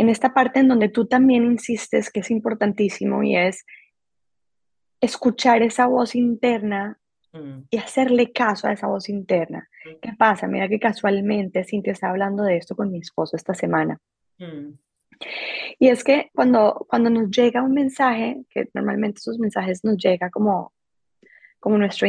[0.00, 3.66] en esta parte en donde tú también insistes que es importantísimo y es
[4.98, 6.98] escuchar esa voz interna
[7.34, 7.64] mm.
[7.68, 9.68] y hacerle caso a esa voz interna.
[9.84, 10.00] Mm.
[10.00, 10.46] ¿Qué pasa?
[10.46, 14.00] Mira que casualmente Cintia está hablando de esto con mi esposo esta semana.
[14.38, 14.70] Mm.
[15.78, 20.30] Y es que cuando, cuando nos llega un mensaje, que normalmente esos mensajes nos llega
[20.30, 20.72] como,
[21.58, 22.08] como nuestro,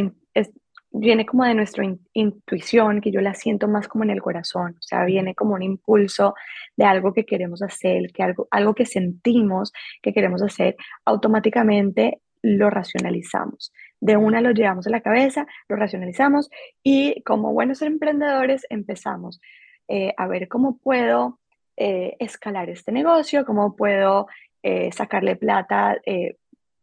[0.91, 4.82] viene como de nuestra intuición, que yo la siento más como en el corazón, o
[4.82, 6.36] sea, viene como un impulso
[6.76, 9.71] de algo que queremos hacer, que algo, algo que sentimos
[10.02, 13.71] que queremos hacer, automáticamente lo racionalizamos.
[14.00, 16.50] De una lo llevamos a la cabeza, lo racionalizamos
[16.84, 19.39] y como buenos emprendedores empezamos
[19.88, 21.39] eh, a ver cómo puedo
[21.77, 24.27] eh, escalar este negocio, cómo puedo
[24.63, 25.97] eh, sacarle plata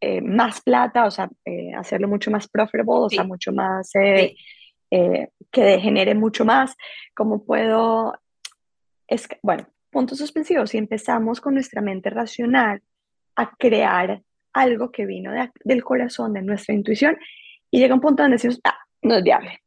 [0.01, 4.33] eh, más plata, o sea, eh, hacerlo mucho más profitable, o sea, mucho más, eh,
[4.89, 6.73] que genere mucho más,
[7.13, 8.17] cómo puedo,
[9.07, 12.81] es, bueno, puntos suspensivos, si empezamos con nuestra mente racional
[13.35, 14.21] a crear
[14.53, 15.33] algo que vino
[15.65, 17.17] del corazón, de nuestra intuición,
[17.69, 19.59] y llega un punto donde decimos, ah, no es viable,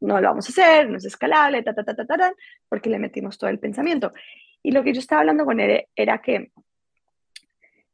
[0.00, 2.32] no lo vamos a hacer, no es escalable, ta, ta, ta, ta, ta,
[2.68, 4.12] porque le metimos todo el pensamiento.
[4.62, 6.50] Y lo que yo estaba hablando con él era que,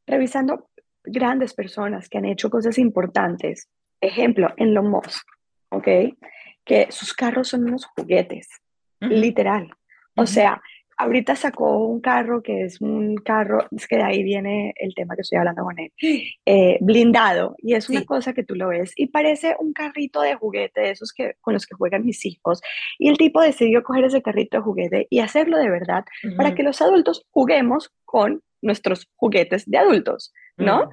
[0.05, 0.69] revisando
[1.03, 3.69] grandes personas que han hecho cosas importantes.
[4.01, 5.25] Ejemplo, en Elon Musk,
[5.69, 5.87] ¿ok?
[6.63, 8.49] Que sus carros son unos juguetes,
[8.99, 9.71] literal.
[10.15, 10.61] O sea,
[10.97, 15.15] ahorita sacó un carro que es un carro, es que de ahí viene el tema
[15.15, 15.91] que estoy hablando con él,
[16.45, 20.35] eh, blindado, y es una cosa que tú lo ves y parece un carrito de
[20.35, 22.61] juguete de esos que, con los que juegan mis hijos,
[22.97, 26.05] y el tipo decidió coger ese carrito de juguete y hacerlo de verdad
[26.37, 30.89] para que los adultos juguemos con nuestros juguetes de adultos, ¿no?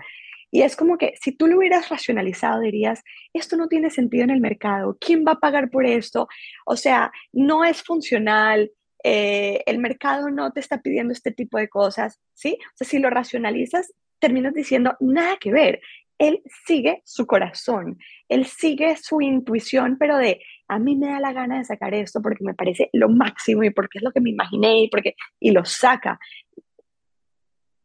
[0.54, 4.30] Y es como que si tú lo hubieras racionalizado, dirías, esto no tiene sentido en
[4.30, 6.28] el mercado, ¿quién va a pagar por esto?
[6.66, 8.70] O sea, no es funcional,
[9.04, 12.58] eh, el mercado no te está pidiendo este tipo de cosas, ¿sí?
[12.60, 15.80] O sea, si lo racionalizas, terminas diciendo, nada que ver,
[16.18, 21.32] él sigue su corazón, él sigue su intuición, pero de a mí me da la
[21.32, 24.30] gana de sacar esto porque me parece lo máximo y porque es lo que me
[24.30, 26.18] imaginé y porque y lo saca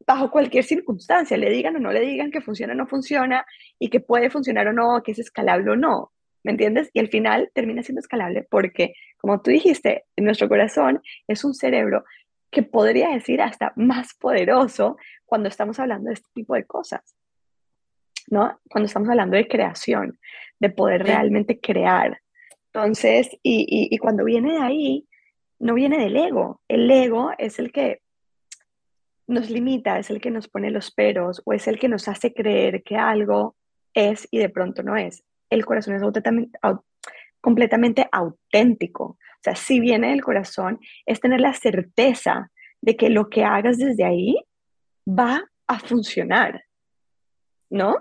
[0.08, 3.46] bajo cualquier circunstancia, le digan o no le digan que funciona o no funciona
[3.78, 6.14] y que puede funcionar o no, que es escalable o no,
[6.48, 6.90] ¿me entiendes?
[6.94, 12.06] Y al final termina siendo escalable porque, como tú dijiste, nuestro corazón es un cerebro
[12.50, 17.02] que podría decir hasta más poderoso cuando estamos hablando de este tipo de cosas,
[18.30, 18.58] ¿no?
[18.70, 20.18] Cuando estamos hablando de creación,
[20.58, 22.22] de poder realmente crear.
[22.68, 25.08] Entonces, y, y cuando viene de ahí,
[25.60, 26.62] no viene del ego.
[26.70, 28.00] El ego es el que
[29.28, 32.34] nos limita, es el que nos pone los peros o es el que nos hace
[32.34, 33.58] creer que algo
[33.94, 35.26] es y de pronto no es.
[35.50, 36.02] El corazón es
[37.42, 39.04] completamente auténtico.
[39.04, 43.78] O sea, si viene del corazón, es tener la certeza de que lo que hagas
[43.78, 44.38] desde ahí
[45.08, 46.64] va a funcionar.
[47.70, 47.96] ¿No?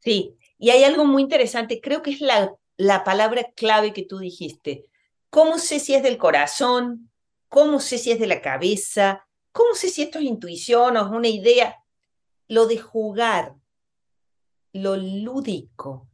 [0.00, 4.18] Sí, y hay algo muy interesante, creo que es la, la palabra clave que tú
[4.18, 4.86] dijiste.
[5.30, 7.10] ¿Cómo sé si es del corazón?
[7.48, 9.26] ¿Cómo sé si es de la cabeza?
[9.52, 11.76] ¿Cómo sé si esto es intuición o es una idea?
[12.48, 13.54] Lo de jugar,
[14.72, 16.08] lo lúdico.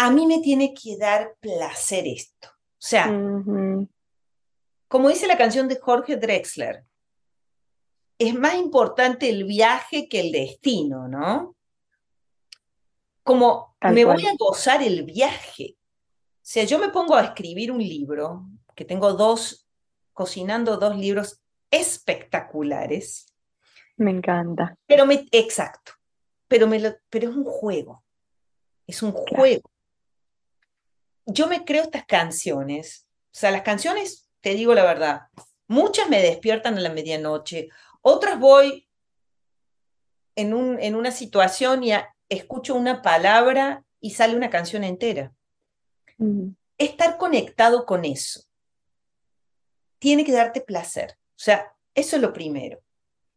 [0.00, 2.46] A mí me tiene que dar placer esto.
[2.48, 3.06] O sea,
[4.86, 6.84] como dice la canción de Jorge Drexler,
[8.16, 11.56] es más importante el viaje que el destino, ¿no?
[13.24, 15.76] Como me voy a gozar el viaje.
[15.76, 19.68] O sea, yo me pongo a escribir un libro, que tengo dos,
[20.12, 21.40] cocinando dos libros
[21.72, 23.34] espectaculares.
[23.96, 24.76] Me encanta.
[24.86, 25.90] Pero me, exacto,
[26.46, 26.80] pero, me
[27.10, 28.04] pero es un juego,
[28.86, 29.68] es un juego.
[31.30, 35.20] Yo me creo estas canciones, o sea, las canciones, te digo la verdad,
[35.66, 37.68] muchas me despiertan a la medianoche,
[38.00, 38.88] otras voy
[40.34, 41.92] en, un, en una situación y
[42.30, 45.34] escucho una palabra y sale una canción entera.
[46.78, 48.48] Estar conectado con eso
[49.98, 51.18] tiene que darte placer.
[51.30, 52.80] O sea, eso es lo primero.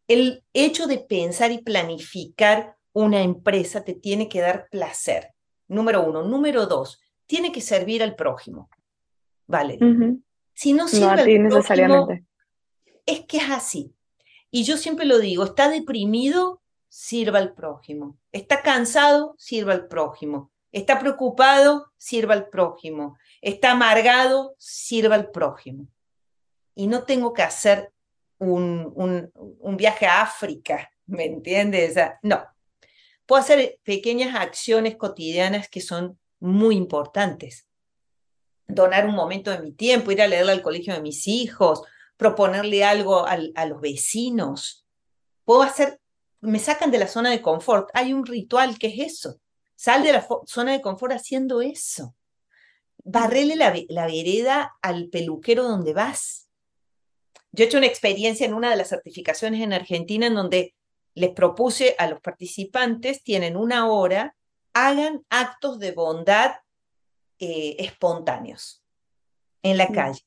[0.07, 5.33] El hecho de pensar y planificar una empresa te tiene que dar placer.
[5.67, 6.23] Número uno.
[6.23, 7.00] Número dos,
[7.31, 8.69] tiene que servir al prójimo.
[9.47, 9.79] Vale.
[10.53, 12.25] Si no sirve al prójimo, necesariamente.
[13.05, 13.93] es que es así.
[14.49, 18.17] Y yo siempre lo digo, está deprimido, sirva al prójimo.
[18.33, 20.51] Está cansado, sirva al prójimo.
[20.73, 23.17] Está preocupado, sirva al prójimo.
[23.41, 25.87] Está amargado, sirva al prójimo
[26.75, 27.93] y no tengo que hacer
[28.39, 31.95] un, un, viaje a África, ¿me entiendes?
[32.23, 32.43] no,
[33.25, 37.67] puedo hacer pequeñas acciones cotidianas que son muy importantes.
[38.67, 41.83] Donar un momento de mi tiempo, ir a leerle al colegio de mis hijos,
[42.17, 44.85] proponerle algo a los vecinos.
[45.45, 46.01] Puedo hacer,
[46.41, 47.89] me sacan de la zona de confort.
[47.93, 49.39] Hay un ritual que es eso.
[49.75, 52.15] Sal de la zona de confort haciendo eso.
[53.03, 56.49] Barrele la, la vereda al peluquero donde vas.
[57.51, 60.75] Yo he hecho una experiencia en una de las certificaciones en Argentina en donde
[61.15, 64.35] les propuse a los participantes, tienen una hora,
[64.73, 66.55] hagan actos de bondad
[67.39, 68.83] eh, espontáneos
[69.63, 70.25] en la calle.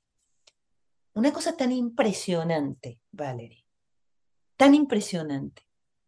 [1.14, 3.64] Una cosa tan impresionante, Valerie,
[4.56, 5.62] tan impresionante,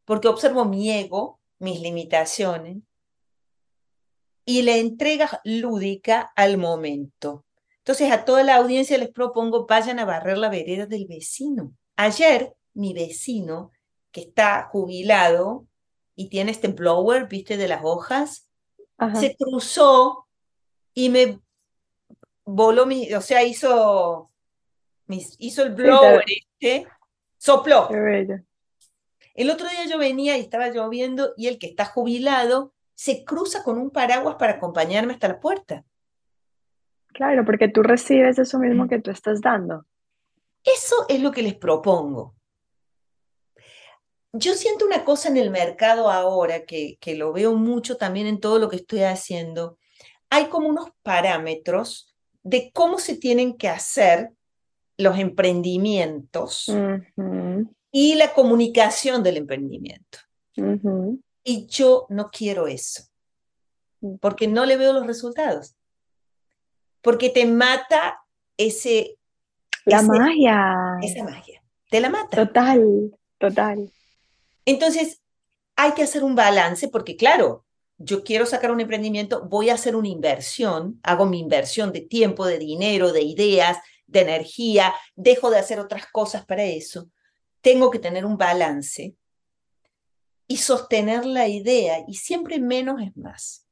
[0.05, 2.79] porque observo mi ego, mis limitaciones
[4.45, 7.45] y la entrega lúdica al momento.
[7.79, 11.73] Entonces a toda la audiencia les propongo, vayan a barrer la vereda del vecino.
[11.95, 13.71] Ayer mi vecino,
[14.11, 15.67] que está jubilado
[16.17, 18.49] y tiene este blower, viste, de las hojas,
[19.15, 20.27] se cruzó
[20.95, 21.39] y me
[22.45, 24.31] voló mi, o sea, hizo,
[25.09, 26.89] hizo el blower este,
[27.37, 27.89] sopló.
[29.35, 33.63] El otro día yo venía y estaba lloviendo y el que está jubilado se cruza
[33.63, 35.85] con un paraguas para acompañarme hasta la puerta.
[37.09, 38.89] Claro, porque tú recibes eso mismo mm.
[38.89, 39.85] que tú estás dando.
[40.65, 42.35] Eso es lo que les propongo.
[44.33, 48.41] Yo siento una cosa en el mercado ahora que, que lo veo mucho también en
[48.41, 49.79] todo lo que estoy haciendo.
[50.31, 54.33] Hay como unos parámetros de cómo se tienen que hacer
[54.99, 56.73] los emprendimientos
[57.91, 60.19] y la comunicación del emprendimiento.
[61.45, 63.05] Y yo no quiero eso,
[64.21, 65.77] porque no le veo los resultados
[67.07, 68.21] porque te mata
[68.57, 69.17] ese...
[69.85, 70.99] La magia.
[71.01, 72.45] Esa magia, te la mata.
[72.45, 72.83] Total,
[73.39, 73.93] total.
[74.67, 75.23] Entonces,
[75.77, 77.65] hay que hacer un balance porque, claro,
[77.99, 82.45] yo quiero sacar un emprendimiento, voy a hacer una inversión, hago mi inversión de tiempo,
[82.47, 87.11] de dinero, de ideas, de energía, dejo de hacer otras cosas para eso.
[87.63, 89.17] Tengo que tener un balance.
[90.49, 92.05] y sostener la idea.
[92.07, 93.67] Y siempre menos es más.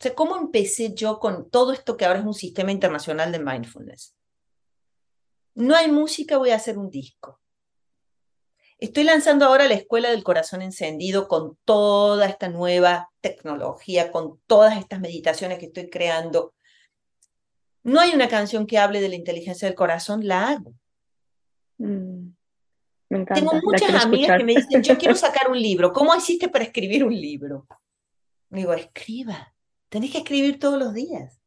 [0.00, 3.38] O sea, ¿cómo empecé yo con todo esto que ahora es un sistema internacional de
[3.38, 4.16] mindfulness?
[5.54, 7.41] No hay música, voy a hacer un disco.
[8.82, 14.76] Estoy lanzando ahora la Escuela del Corazón Encendido con toda esta nueva tecnología, con todas
[14.76, 16.52] estas meditaciones que estoy creando.
[17.84, 20.74] No hay una canción que hable de la inteligencia del corazón, la hago.
[21.78, 22.32] Mm,
[23.10, 23.34] me encanta.
[23.34, 25.92] Tengo muchas amigas que me dicen, yo quiero sacar un libro.
[25.92, 27.68] ¿Cómo hiciste para escribir un libro?
[28.48, 29.54] digo, escriba.
[29.90, 31.40] Tenés que escribir todos los días.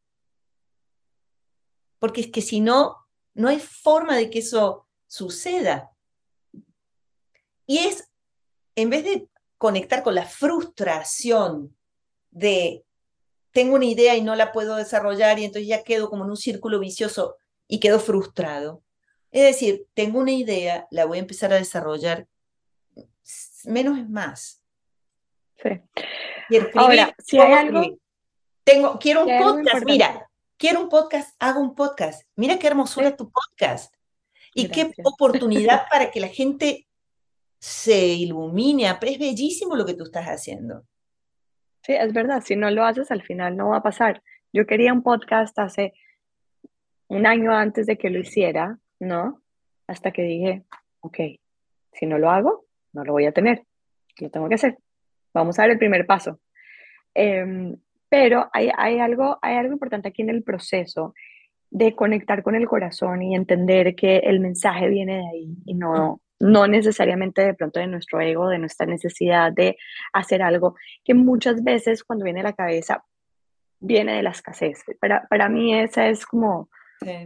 [2.00, 2.96] Porque es que si no,
[3.34, 5.92] no hay forma de que eso suceda.
[7.66, 8.10] Y es,
[8.76, 11.76] en vez de conectar con la frustración
[12.32, 12.86] de
[13.52, 16.36] tengo una idea y no la puedo desarrollar y entonces ya quedo como en un
[16.36, 17.38] círculo vicioso
[17.70, 18.84] y quedo frustrado.
[19.32, 22.28] Es decir, tengo una idea, la voy a empezar a desarrollar,
[23.64, 24.62] menos es más.
[25.64, 25.70] Sí.
[26.74, 27.98] Ahora, si hay algo...
[28.66, 32.28] Tengo, quiero un podcast, mira, quiero un podcast, hago un podcast.
[32.36, 33.94] Mira qué hermosura tu podcast.
[34.54, 36.85] Y qué oportunidad para que la gente
[37.60, 38.86] se ilumine.
[39.02, 40.86] Es bellísimo lo que tú estás haciendo.
[41.82, 42.42] Sí, es verdad.
[42.44, 44.24] Si no lo haces, al final no va a pasar.
[44.52, 45.94] Yo quería un podcast hace
[47.08, 49.42] un año antes de que lo hiciera, ¿no?
[49.88, 50.64] Hasta que dije,
[51.02, 51.18] ok,
[51.94, 53.64] si no lo hago, no lo voy a tener.
[54.20, 54.78] Lo tengo que hacer.
[55.34, 56.40] Vamos a dar el primer paso.
[57.14, 57.76] Em,
[58.10, 61.14] pero hay, hay, algo, hay algo importante aquí en el proceso
[61.70, 66.22] de conectar con el corazón y entender que el mensaje viene de ahí y no,
[66.40, 69.78] no necesariamente de pronto de nuestro ego, de nuestra necesidad de
[70.14, 73.04] hacer algo, que muchas veces cuando viene a la cabeza
[73.80, 74.84] viene de la escasez.
[75.00, 76.70] Para, para mí esa es como,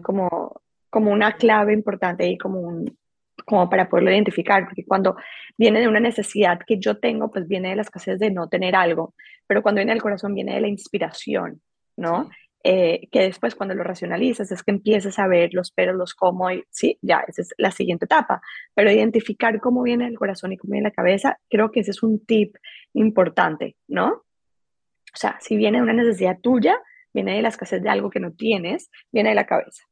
[0.04, 2.98] como, como una clave importante y como, un,
[3.46, 5.16] como para poderlo identificar, porque cuando
[5.58, 8.76] viene de una necesidad que yo tengo, pues viene de la escasez de no tener
[8.76, 9.14] algo,
[9.48, 11.62] pero cuando viene del corazón viene de la inspiración,
[11.98, 12.30] ¿no?
[12.62, 16.52] Eh, que después cuando lo racionalizas es que empiezas a ver los peros, los cómo,
[16.52, 18.42] y sí, ya, esa es la siguiente etapa,
[18.74, 22.04] pero identificar cómo viene el corazón y cómo viene la cabeza, creo que ese es
[22.04, 22.58] un tip
[22.94, 24.08] importante, ¿no?
[24.10, 26.78] O sea, si viene una necesidad tuya,
[27.14, 29.84] viene de la escasez de algo que no tienes, viene de la cabeza.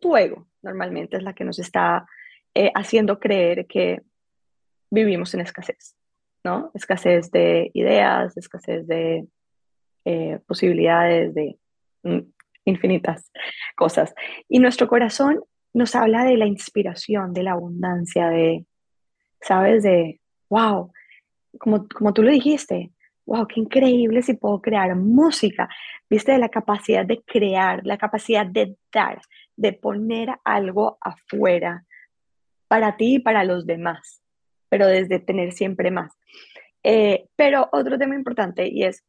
[0.00, 2.06] Tu, ego normalmente es la que nos está
[2.54, 4.00] eh, haciendo creer que
[4.90, 5.94] vivimos en escasez,
[6.42, 6.70] ¿no?
[6.74, 9.28] Escasez de ideas, escasez de
[10.04, 11.58] eh, posibilidades, de
[12.64, 13.30] infinitas
[13.76, 14.14] cosas.
[14.48, 15.42] Y nuestro corazón
[15.74, 18.66] nos habla de la inspiración, de la abundancia, de,
[19.40, 19.82] ¿sabes?
[19.82, 20.92] De, wow,
[21.58, 22.92] como, como tú lo dijiste,
[23.26, 25.68] wow, qué increíble si puedo crear música,
[26.08, 29.20] viste, de la capacidad de crear, la capacidad de dar,
[29.56, 31.84] de poner algo afuera
[32.68, 34.22] para ti y para los demás,
[34.68, 36.12] pero desde tener siempre más.
[36.82, 39.04] Eh, pero otro tema importante y es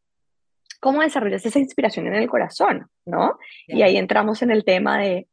[0.80, 3.38] cómo desarrollas esa inspiración en el corazón, ¿no?
[3.67, 5.27] Y ahí entramos en el tema de,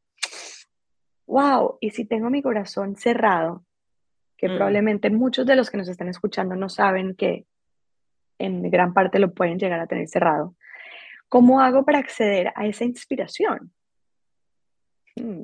[1.26, 3.64] wow, y si tengo mi corazón cerrado,
[4.36, 4.56] que mm.
[4.56, 7.46] probablemente muchos de los que nos están escuchando no saben que
[8.38, 10.54] en gran parte lo pueden llegar a tener cerrado,
[11.28, 13.72] ¿cómo hago para acceder a esa inspiración?
[15.14, 15.42] Mm.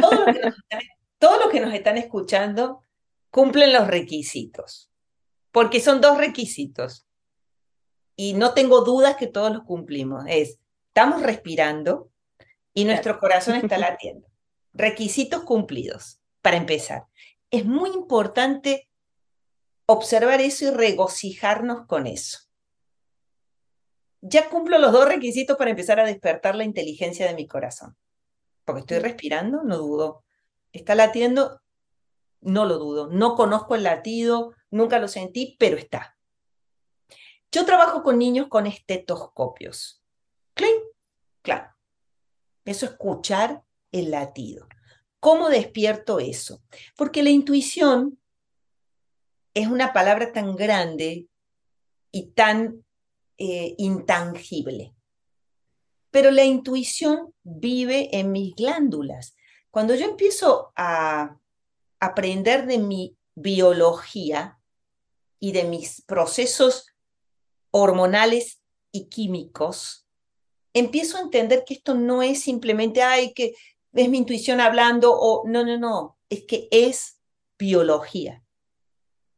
[0.00, 0.26] Todos
[1.18, 2.82] todo lo que nos están escuchando
[3.30, 4.90] cumplen los requisitos,
[5.50, 7.05] porque son dos requisitos
[8.16, 10.24] y no tengo dudas que todos los cumplimos.
[10.26, 10.58] Es,
[10.88, 12.10] estamos respirando
[12.72, 14.26] y nuestro corazón está latiendo.
[14.72, 17.04] Requisitos cumplidos, para empezar.
[17.50, 18.88] Es muy importante
[19.86, 22.40] observar eso y regocijarnos con eso.
[24.20, 27.96] Ya cumplo los dos requisitos para empezar a despertar la inteligencia de mi corazón.
[28.64, 30.24] Porque estoy respirando, no dudo.
[30.72, 31.60] Está latiendo,
[32.40, 33.08] no lo dudo.
[33.08, 36.15] No conozco el latido, nunca lo sentí, pero está.
[37.56, 40.04] Yo trabajo con niños con estetoscopios.
[40.52, 40.78] ¿Cling?
[41.40, 41.74] Claro.
[42.66, 44.68] Eso escuchar el latido.
[45.20, 46.62] ¿Cómo despierto eso?
[46.98, 48.18] Porque la intuición
[49.54, 51.28] es una palabra tan grande
[52.10, 52.84] y tan
[53.38, 54.94] eh, intangible.
[56.10, 59.34] Pero la intuición vive en mis glándulas.
[59.70, 61.38] Cuando yo empiezo a
[62.00, 64.58] aprender de mi biología
[65.40, 66.92] y de mis procesos
[67.70, 68.60] hormonales
[68.92, 70.06] y químicos,
[70.72, 73.54] empiezo a entender que esto no es simplemente, ay, que
[73.92, 77.18] es mi intuición hablando o no, no, no, es que es
[77.58, 78.42] biología.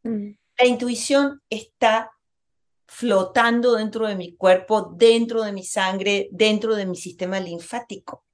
[0.02, 0.32] Mm.
[0.58, 2.10] La intuición está
[2.86, 8.24] flotando dentro de mi cuerpo, dentro de mi sangre, dentro de mi sistema linfático.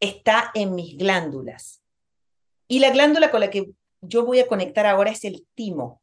[0.00, 1.80] Está en mis glándulas.
[2.68, 3.70] Y la glándula con la que
[4.02, 6.02] yo voy a conectar ahora es el timo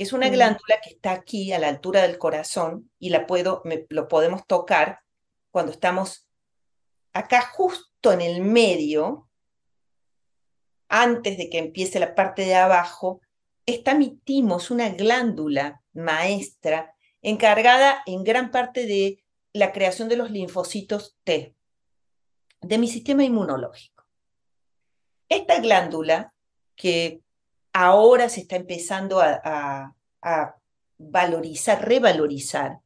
[0.00, 3.62] que es una glándula que está aquí a la altura del corazón y la puedo,
[3.90, 5.00] lo podemos tocar
[5.50, 6.26] cuando estamos
[7.12, 9.28] acá justo en el medio,
[10.88, 13.20] antes de que empiece la parte de abajo,
[13.66, 19.22] está mi timo, es una glándula maestra encargada en gran parte de
[19.52, 21.54] la creación de los linfocitos T,
[22.62, 24.06] de mi sistema inmunológico.
[25.28, 26.32] Esta glándula,
[26.74, 27.20] que
[27.72, 29.94] ahora se está empezando a,
[30.98, 32.78] valorizar, revalorizar,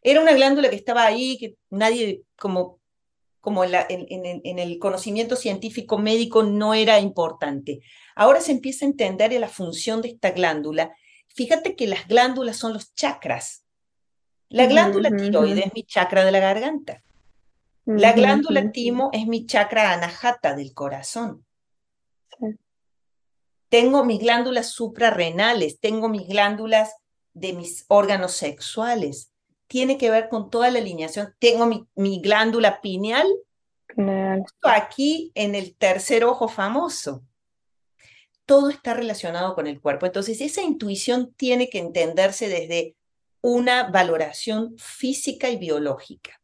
[0.00, 2.78] era una glándula que estaba ahí, que nadie como
[3.40, 7.80] como en, el conocimiento científico médico no era importante.
[8.14, 10.92] Ahora se empieza a entender la función de esta glándula.
[11.28, 13.64] Fíjate que las glándulas son los chakras.
[14.50, 17.02] La glándula tiroides es mi chakra de la garganta.
[17.86, 21.46] La glándula timo es mi chakra anahata del corazón.
[23.68, 26.94] Tengo mis glándulas suprarrenales, tengo mis glándulas
[27.34, 29.30] de mis órganos sexuales,
[29.68, 31.34] tiene que ver con toda la alineación.
[31.38, 33.26] Tengo mi, glándula pineal
[34.62, 37.22] aquí en el tercer ojo famoso.
[38.46, 40.06] Todo está relacionado con el cuerpo.
[40.06, 42.96] Entonces, esa intuición tiene que entenderse desde
[43.42, 46.40] una valoración física y biológica.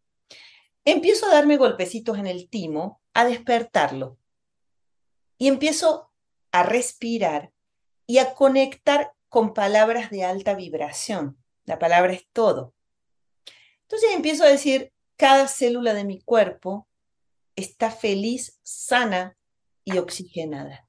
[0.84, 4.18] Empiezo a darme golpecitos en el timo, a despertarlo.
[5.38, 6.10] Y empiezo
[6.54, 7.50] a respirar
[8.06, 11.36] y a conectar con palabras de alta vibración.
[11.64, 12.72] La palabra es todo.
[13.82, 16.86] Entonces empiezo a decir, cada célula de mi cuerpo
[17.56, 19.36] está feliz, sana
[19.84, 20.86] y oxigenada.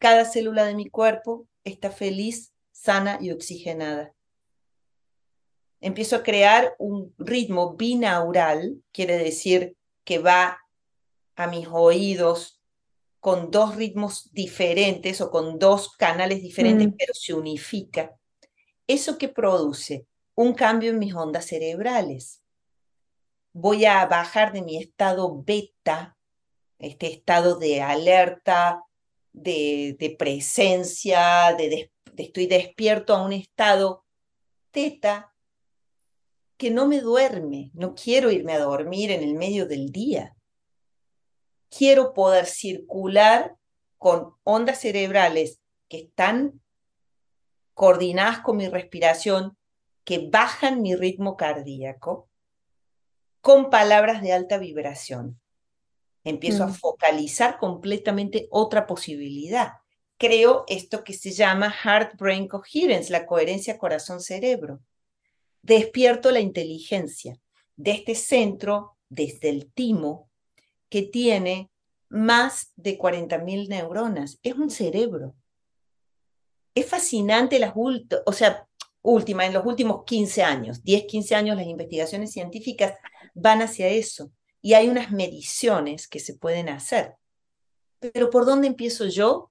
[0.00, 4.12] Cada célula de mi cuerpo está feliz, sana y oxigenada.
[5.80, 10.58] Empiezo a crear un ritmo binaural, quiere decir que va
[11.36, 12.55] a mis oídos
[13.26, 16.94] con dos ritmos diferentes o con dos canales diferentes, mm.
[16.96, 18.14] pero se unifica.
[18.86, 20.06] ¿Eso que produce?
[20.36, 22.42] un cambio en mis ondas cerebrales.
[23.52, 26.16] Voy a bajar de mi estado beta,
[26.78, 28.84] este estado de alerta,
[29.32, 34.04] de, presencia, de, de estoy despierto a un estado
[34.70, 35.34] teta
[36.58, 37.70] que no me duerme.
[37.72, 40.35] No quiero irme a dormir en el medio del día.
[41.68, 43.56] Quiero poder circular
[43.98, 46.60] con ondas cerebrales que están
[47.74, 49.56] coordinadas con mi respiración
[50.04, 52.28] que bajan mi ritmo cardíaco
[53.40, 55.40] con palabras de alta vibración.
[56.24, 56.74] Empiezo a mm.
[56.74, 59.74] focalizar completamente otra posibilidad.
[60.18, 64.80] Creo esto que se llama Heart-Brain Coherence, la coherencia corazón-cerebro.
[65.62, 67.38] Despierto la inteligencia
[67.76, 70.30] de este centro, desde el timo,
[70.88, 71.70] que tiene
[72.08, 74.38] más de 40.000 neuronas.
[74.42, 75.34] Es un cerebro.
[76.74, 78.68] Es fascinante las o sea,
[79.02, 82.94] última, en los últimos 15 años, 10, 15 años, las investigaciones científicas
[83.34, 84.30] van hacia eso
[84.60, 87.14] y hay unas mediciones que se pueden hacer.
[88.00, 89.50] Pero ¿por dónde empiezo yo?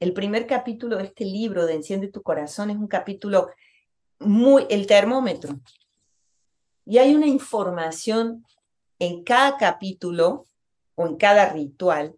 [0.00, 3.50] El primer capítulo de este libro de Enciende tu corazón es un capítulo
[4.18, 5.58] muy, el termómetro.
[6.86, 8.44] Y hay una información
[8.98, 10.46] en cada capítulo
[10.94, 12.16] o en cada ritual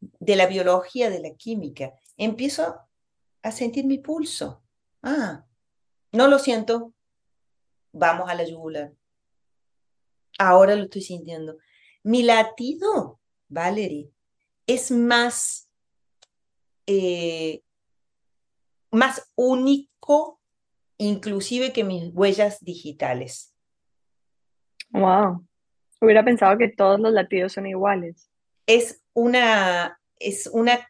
[0.00, 1.94] de la biología, de la química.
[2.16, 2.80] Empiezo
[3.42, 4.62] a sentir mi pulso.
[5.02, 5.44] Ah,
[6.12, 6.92] no lo siento.
[7.92, 8.92] Vamos a la yugular.
[10.38, 11.58] Ahora lo estoy sintiendo.
[12.02, 14.10] Mi latido, Valerie,
[14.66, 15.68] es más,
[16.86, 17.62] eh,
[18.90, 20.40] más único,
[20.98, 23.54] inclusive que mis huellas digitales.
[24.90, 25.46] Wow.
[26.02, 28.28] Hubiera pensado que todos los latidos son iguales.
[28.66, 30.88] Es una, es una,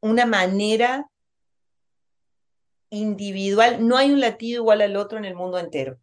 [0.00, 1.10] una manera
[2.88, 5.98] individual, no hay un latido igual al otro en el mundo entero.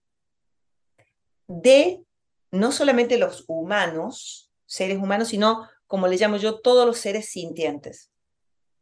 [1.47, 2.03] De
[2.51, 8.11] no solamente los humanos, seres humanos, sino, como le llamo yo, todos los seres sintientes,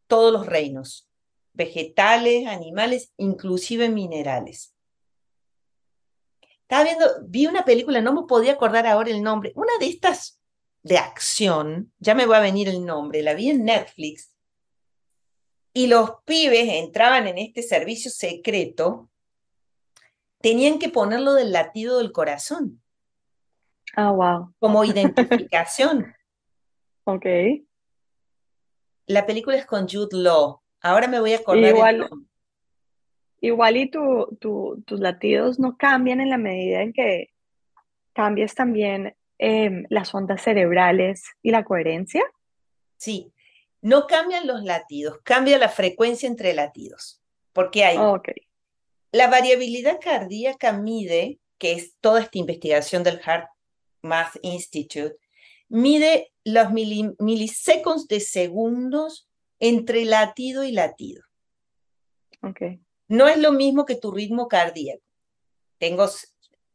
[0.07, 1.07] todos los reinos,
[1.53, 4.72] vegetales, animales, inclusive minerales.
[6.73, 10.41] Estaba viendo, vi una película, no me podía acordar ahora el nombre, una de estas
[10.81, 14.35] de acción, ya me va a venir el nombre, la vi en Netflix,
[15.71, 19.07] y los pibes entraban en este servicio secreto,
[20.41, 22.81] tenían que ponerlo del latido del corazón.
[23.95, 24.55] Ah, wow.
[24.57, 26.15] Como identificación.
[27.03, 27.25] ok.
[29.05, 30.59] La película es con Jude Law.
[30.81, 31.69] Ahora me voy a acordar.
[31.69, 32.09] Igual,
[33.43, 37.29] igual y tus latidos no cambian en la medida en que
[38.13, 42.23] cambias también em, las ondas cerebrales y la coherencia.
[42.95, 43.33] Sí,
[43.81, 47.19] no cambian los latidos, cambia la frecuencia entre latidos.
[47.51, 48.29] porque hay Ok.
[49.11, 53.47] la variabilidad cardíaca mide, que es toda esta investigación del Heart
[54.01, 55.17] Math Institute,
[55.69, 59.27] mide los mili- milisegundos de segundos
[59.59, 61.23] entre latido y latido.
[62.41, 62.61] Ok.
[63.07, 65.03] No es lo mismo que tu ritmo cardíaco.
[65.77, 66.27] Tengo s-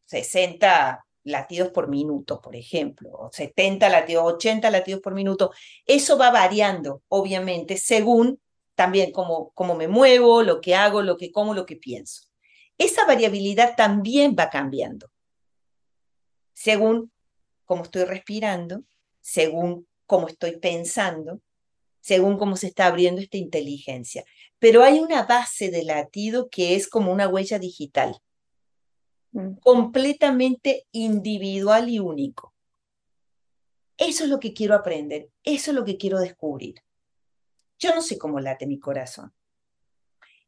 [0.07, 5.53] 60 latidos por minuto, por ejemplo, o 70 latidos, 80 latidos por minuto.
[5.87, 8.41] Eso va variando, obviamente, según
[8.74, 12.22] también cómo, cómo me muevo, lo que hago, lo que como, lo que pienso.
[12.79, 15.11] Esa variabilidad también va cambiando,
[16.55, 17.12] según
[17.64, 18.83] cómo estoy respirando,
[19.20, 21.41] según cómo estoy pensando,
[22.01, 24.24] según cómo se está abriendo esta inteligencia.
[24.59, 28.20] Pero hay una base de latido que es como una huella digital,
[29.32, 29.57] Mm.
[29.61, 32.55] completamente individual y único.
[33.96, 36.82] Eso es lo que quiero aprender, eso es lo que quiero descubrir.
[37.78, 39.32] Yo no sé cómo late mi corazón.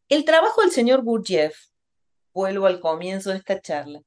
[0.08, 1.56] El trabajo del señor Gurdjieff,
[2.32, 4.02] vuelvo al comienzo de esta charla,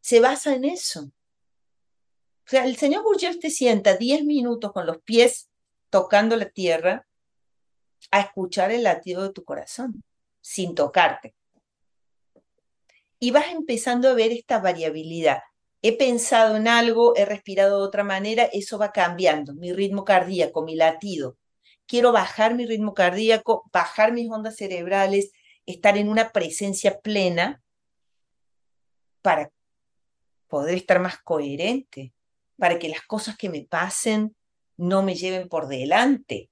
[0.00, 1.04] se basa en eso.
[1.04, 5.48] O sea, el señor Gurdjieff te sienta 10 minutos con los pies
[5.92, 7.06] tocando la tierra
[8.10, 10.02] a escuchar el latido de tu corazón,
[10.40, 11.34] sin tocarte.
[13.18, 15.42] Y vas empezando a ver esta variabilidad.
[15.82, 20.62] He pensado en algo, he respirado de otra manera, eso va cambiando, mi ritmo cardíaco,
[20.62, 21.36] mi latido.
[21.84, 25.30] Quiero bajar mi ritmo cardíaco, bajar mis ondas cerebrales,
[25.66, 27.62] estar en una presencia plena
[29.20, 29.52] para
[30.48, 32.14] poder estar más coherente,
[32.56, 34.34] para que las cosas que me pasen
[34.82, 36.50] no me lleven por delante,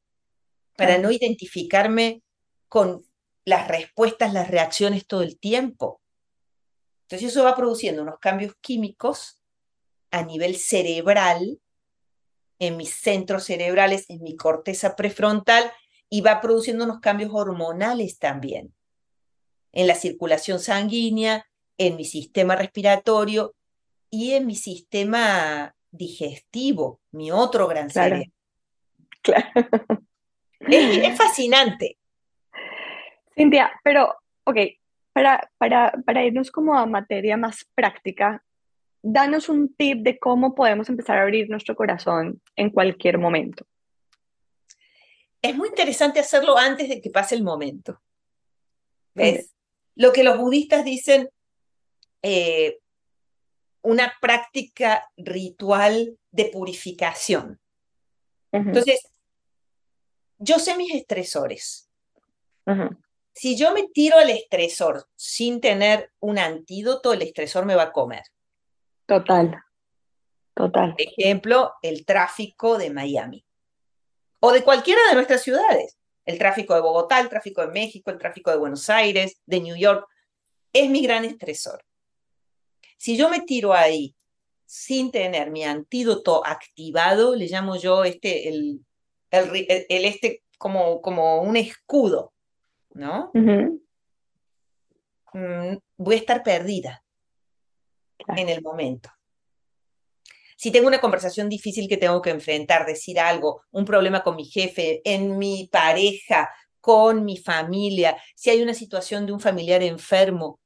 [0.76, 2.22] para no identificarme
[2.68, 3.04] con
[3.44, 6.00] las respuestas, las reacciones todo el tiempo.
[7.02, 9.42] Entonces eso va produciendo unos cambios químicos
[10.12, 11.60] a nivel cerebral,
[12.60, 15.72] en mis centros cerebrales, en mi corteza prefrontal,
[16.08, 18.72] y va produciendo unos cambios hormonales también,
[19.72, 23.56] en la circulación sanguínea, en mi sistema respiratorio
[24.08, 28.16] y en mi sistema digestivo, mi otro gran Claro.
[28.16, 28.32] cerebro.
[29.22, 29.48] Claro.
[30.60, 31.98] Es, es fascinante.
[33.34, 34.14] Cintia, pero,
[34.44, 34.56] ok,
[35.12, 38.44] para, para, para irnos como a materia más práctica,
[39.02, 43.66] danos un tip de cómo podemos empezar a abrir nuestro corazón en cualquier momento.
[45.42, 48.00] Es muy interesante hacerlo antes de que pase el momento.
[49.14, 49.54] ¿Ves?
[49.96, 51.30] Lo que los budistas dicen,
[52.22, 52.79] eh,
[53.82, 57.60] una práctica ritual de purificación.
[58.52, 59.08] Entonces,
[60.38, 61.88] yo sé mis estresores.
[63.32, 67.92] Si yo me tiro al estresor sin tener un antídoto, el estresor me va a
[67.92, 68.22] comer.
[69.06, 69.60] Total,
[70.54, 70.92] total.
[70.92, 73.44] Por ejemplo, el tráfico de Miami
[74.40, 75.96] o de cualquiera de nuestras ciudades.
[76.24, 79.76] El tráfico de Bogotá, el tráfico de México, el tráfico de Buenos Aires, de New
[79.76, 80.06] York,
[80.72, 81.84] es mi gran estresor.
[83.00, 84.14] Si yo me tiro ahí
[84.66, 88.84] sin tener mi antídoto activado, le llamo yo este, el,
[89.30, 92.34] el, ri- el- el este como, como un escudo,
[92.92, 93.30] ¿no?
[95.32, 97.02] Mm, voy a estar perdida
[98.18, 98.38] claro.
[98.42, 99.08] en el momento.
[100.58, 104.44] Si tengo una conversación difícil que tengo que enfrentar, decir algo, un problema con mi
[104.44, 106.50] jefe, en mi pareja,
[106.82, 110.59] con mi familia, si hay una situación de un familiar enfermo,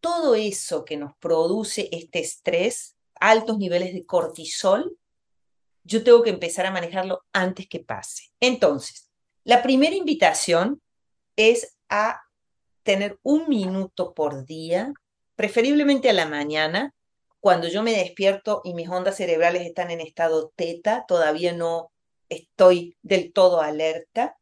[0.00, 4.96] todo eso que nos produce este estrés, altos niveles de cortisol,
[5.84, 8.30] yo tengo que empezar a manejarlo antes que pase.
[8.40, 9.10] Entonces,
[9.44, 10.80] la primera invitación
[11.36, 12.22] es a
[12.82, 14.92] tener un minuto por día,
[15.36, 16.94] preferiblemente a la mañana,
[17.40, 21.90] cuando yo me despierto y mis ondas cerebrales están en estado teta, todavía no
[22.28, 24.36] estoy del todo alerta.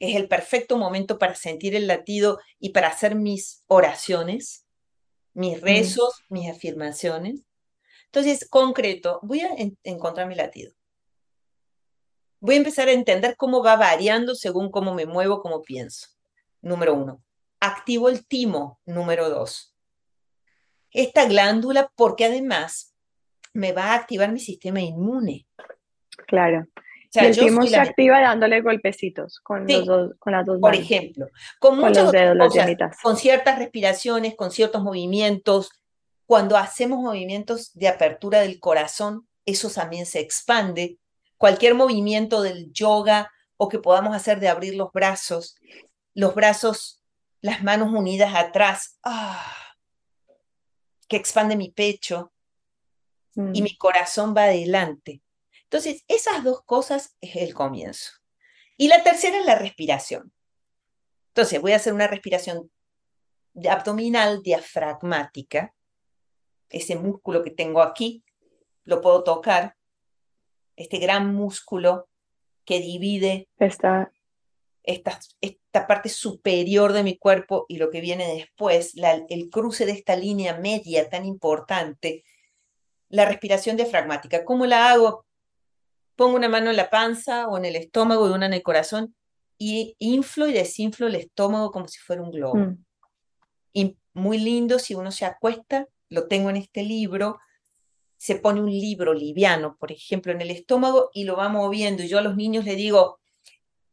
[0.00, 4.66] Es el perfecto momento para sentir el latido y para hacer mis oraciones,
[5.32, 7.42] mis rezos, mis afirmaciones.
[8.06, 10.72] Entonces, concreto, voy a en- encontrar mi latido.
[12.40, 16.08] Voy a empezar a entender cómo va variando según cómo me muevo, cómo pienso.
[16.62, 17.22] Número uno.
[17.60, 18.80] Activo el timo.
[18.86, 19.74] Número dos.
[20.90, 22.94] Esta glándula, porque además
[23.52, 25.46] me va a activar mi sistema inmune.
[26.26, 26.66] Claro.
[27.10, 29.72] O sea, y el timo se la- activa dándole golpecitos con, Sí.
[29.74, 30.84] los dos, con las dos por manos.
[30.84, 31.26] ejemplo,
[31.58, 32.96] con Con muchas los otras dedos, las cosas, yemitas.
[33.02, 35.70] con ciertas respiraciones, con ciertos movimientos.
[36.26, 40.98] Cuando hacemos movimientos de apertura del corazón, eso también se expande.
[41.36, 45.56] Cualquier movimiento del yoga o que podamos hacer de abrir los brazos,
[46.14, 47.02] los brazos,
[47.40, 49.44] las manos unidas atrás, ¡ah!
[51.08, 52.32] que expande mi pecho
[53.34, 55.22] y Mm, mi corazón va adelante.
[55.70, 58.10] Entonces, esas dos cosas es el comienzo.
[58.76, 60.32] Y la tercera es la respiración.
[61.28, 62.72] Entonces, voy a hacer una respiración
[63.70, 65.72] abdominal diafragmática,
[66.70, 68.24] ese músculo que tengo aquí,
[68.82, 69.76] lo puedo tocar,
[70.74, 72.08] este gran músculo
[72.64, 74.10] que divide esta,
[74.82, 78.94] esta, esta parte superior de mi cuerpo y lo que viene después,
[79.28, 82.24] el cruce de esta línea media tan importante,
[83.08, 84.44] la respiración diafragmática.
[84.44, 85.26] ¿Cómo la hago?
[86.20, 89.16] Pongo una mano en la panza o en el estómago y una en el corazón
[89.56, 92.56] y inflo y desinflo el estómago como si fuera un globo.
[92.56, 92.84] Mm.
[93.72, 97.38] Y muy lindo si uno se acuesta, lo tengo en este libro,
[98.18, 102.02] se pone un libro liviano, por ejemplo, en el estómago y lo va moviendo.
[102.02, 103.18] Y yo a los niños les digo,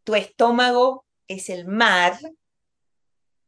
[0.04, 2.20] tu estómago es el mar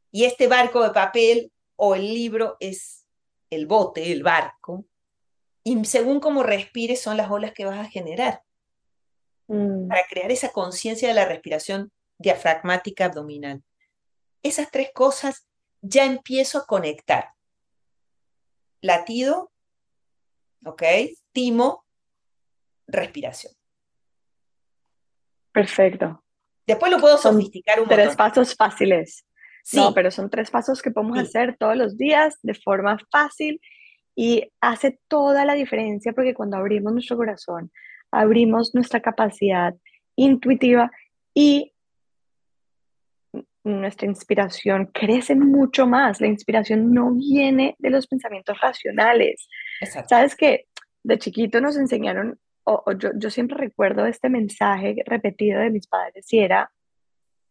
[0.10, 3.06] y este barco de papel o el libro es
[3.50, 4.86] el bote, el barco.
[5.66, 8.42] Y según cómo respires son las olas que vas a generar.
[9.50, 9.88] Mm.
[9.88, 13.64] Para crear esa conciencia de la respiración diafragmática abdominal.
[14.44, 15.48] Esas tres cosas
[15.82, 17.30] ya empiezo a conectar.
[18.82, 19.52] Latido,
[20.64, 20.84] ¿ok?
[21.34, 21.84] Timo,
[22.88, 23.54] respiración.
[25.52, 26.24] Perfecto.
[26.68, 27.98] Después lo puedo sofisticar un montón.
[27.98, 29.26] Tres pasos fáciles.
[29.64, 29.78] Sí.
[29.78, 33.60] No, pero son tres pasos que podemos hacer todos los días de forma fácil
[34.16, 37.72] y hace toda la diferencia porque cuando abrimos nuestro corazón,
[38.12, 39.76] abrimos nuestra capacidad
[40.16, 40.92] intuitiva
[41.34, 41.74] y
[43.64, 46.20] nuestra inspiración crece mucho más.
[46.22, 49.48] La inspiración no viene de los pensamientos racionales.
[50.08, 50.66] Sabes que
[51.04, 56.32] de chiquito nos enseñaron, o, yo, yo, siempre recuerdo este mensaje repetido de mis padres
[56.32, 56.72] y era,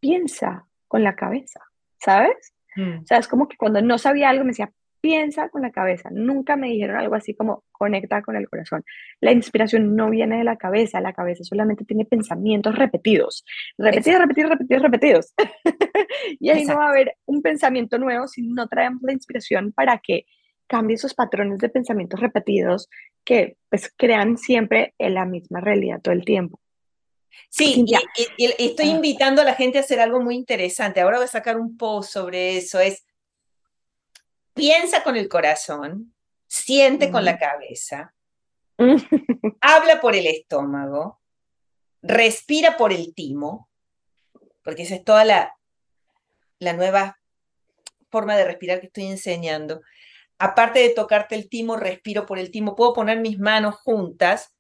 [0.01, 1.61] piensa con la cabeza,
[2.01, 2.55] ¿sabes?
[2.77, 2.99] Mm.
[3.03, 6.11] O sea, es como que cuando no sabía algo me decía, piensa con la cabeza.
[6.13, 8.85] Nunca me dijeron algo así como conecta con el corazón.
[9.21, 13.45] La inspiración no viene de la cabeza, la cabeza solamente tiene pensamientos repetidos,
[13.77, 15.35] repetidos, repetidos, repetidos, repetidos.
[16.41, 19.99] y ahí no va a haber un pensamiento nuevo si no traemos la inspiración para
[19.99, 20.27] que
[20.67, 22.89] cambie esos patrones de pensamientos repetidos
[23.25, 26.61] que pues crean siempre en la misma realidad todo el tiempo.
[27.51, 27.85] Sí,
[28.37, 28.95] y, estoy ah.
[28.97, 31.01] invitando a la gente a hacer algo muy interesante.
[31.01, 32.79] Ahora voy a sacar un post sobre eso.
[32.81, 33.07] Es
[34.59, 36.13] piensa con el corazón,
[36.49, 38.13] siente con la cabeza,
[39.61, 41.21] habla por el estómago,
[42.03, 43.71] respira por el timo,
[44.65, 45.57] porque esa es toda la,
[46.59, 47.21] la nueva
[48.11, 49.81] forma de respirar que estoy enseñando.
[50.39, 52.75] Aparte de tocarte el timo, respiro por el timo.
[52.75, 54.55] Puedo poner mis manos juntas.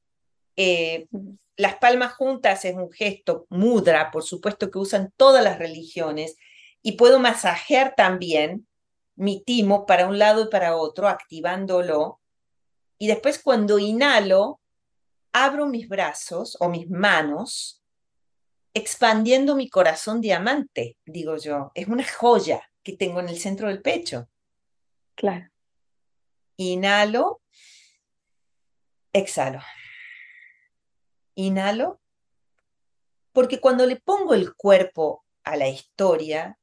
[0.57, 1.09] Eh,
[1.57, 6.37] las palmas juntas es un gesto mudra, por supuesto que usan todas las religiones.
[6.83, 8.68] Y puedo masajear también
[9.19, 12.21] mi timo para un lado y para otro, activándolo.
[12.99, 14.61] Y después cuando inhalo,
[15.33, 17.83] abro mis brazos o mis manos,
[18.75, 21.73] expandiendo mi corazón diamante, digo yo.
[21.75, 24.29] Es una joya que tengo en el centro del pecho.
[25.17, 25.49] Claro.
[26.57, 27.41] Inhalo,
[29.13, 29.61] exhalo.
[31.35, 32.01] Inhalo,
[33.33, 36.58] porque cuando le pongo el cuerpo a la historia,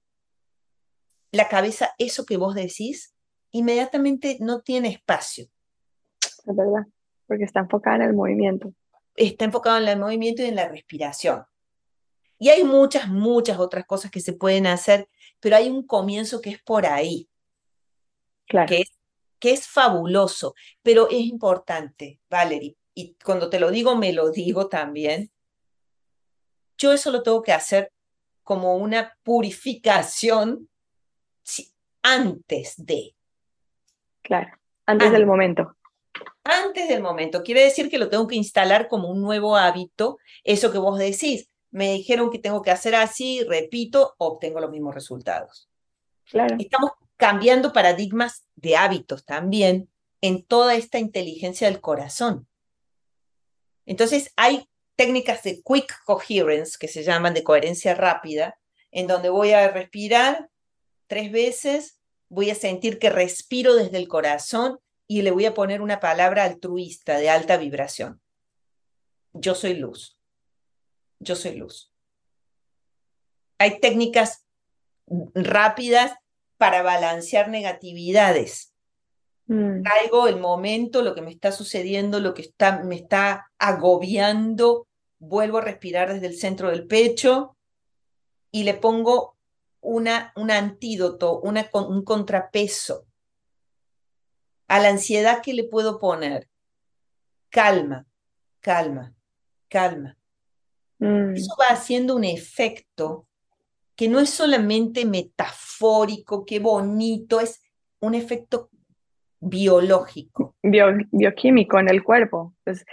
[1.35, 3.13] la cabeza, eso que vos decís,
[3.51, 5.45] inmediatamente no tiene espacio.
[6.21, 6.85] Es verdad,
[7.27, 8.73] porque está enfocada en el movimiento.
[9.15, 11.45] Está enfocado en el movimiento y en la respiración.
[12.37, 15.09] Y hay muchas, muchas otras cosas que se pueden hacer,
[15.39, 17.29] pero hay un comienzo que es por ahí.
[18.47, 18.67] Claro.
[18.67, 18.91] Que es,
[19.39, 22.77] que es fabuloso, pero es importante, Valerie.
[22.93, 25.31] Y cuando te lo digo, me lo digo también.
[26.77, 27.91] Yo eso lo tengo que hacer
[28.43, 30.69] como una purificación
[32.01, 33.15] antes de.
[34.21, 34.49] Claro,
[34.85, 35.75] antes, del momento.
[36.43, 37.43] Antes del momento.
[37.43, 40.17] Quiere decir que lo tengo que instalar como un nuevo hábito.
[40.43, 44.95] Eso que vos decís, me dijeron que tengo que hacer así, repito, obtengo los mismos
[44.95, 45.69] resultados.
[46.29, 46.55] Claro.
[46.59, 49.89] Estamos cambiando paradigmas de hábitos también
[50.21, 52.47] en toda esta inteligencia del corazón.
[53.85, 58.57] Entonces, hay técnicas de quick coherence que se llaman de coherencia rápida,
[58.91, 60.49] en donde voy a respirar
[61.07, 61.99] tres veces,
[62.29, 66.43] voy a sentir que respiro desde el corazón y le voy a poner una palabra
[66.43, 68.21] altruista de alta vibración.
[69.33, 70.17] Yo soy luz.
[71.19, 71.91] Yo soy luz.
[73.57, 74.45] Hay técnicas
[75.33, 76.13] rápidas
[76.57, 78.73] para balancear negatividades.
[79.47, 79.83] Mm.
[79.83, 84.87] Traigo el momento, lo que me está sucediendo, lo que está, me está agobiando,
[85.19, 87.55] vuelvo a respirar desde el centro del pecho
[88.51, 89.34] y le pongo
[89.85, 93.05] una, un antídoto, una, un contrapeso
[94.67, 96.49] a la ansiedad que le puedo poner.
[97.49, 98.05] Calma,
[98.59, 99.13] calma,
[99.69, 100.17] calma.
[100.99, 101.35] Mm.
[101.35, 103.27] Eso va haciendo un efecto
[103.95, 107.61] que no es solamente metafórico, qué bonito, es
[107.99, 108.69] un efecto
[109.39, 110.55] biológico.
[110.61, 112.53] bioquímico en el cuerpo.
[112.63, 112.85] Pues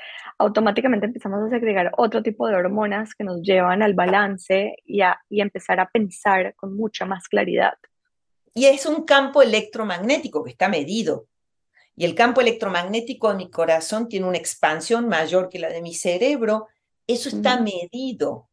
[0.42, 5.18] automáticamente empezamos a segregar otro tipo de hormonas que nos llevan al balance y a
[5.28, 7.74] y empezar a pensar con mucha más claridad.
[8.54, 11.26] Y es un campo electromagnético que está medido.
[11.96, 15.94] Y el campo electromagnético de mi corazón tiene una expansión mayor que la de mi
[15.94, 16.68] cerebro.
[17.06, 18.48] Eso está medido.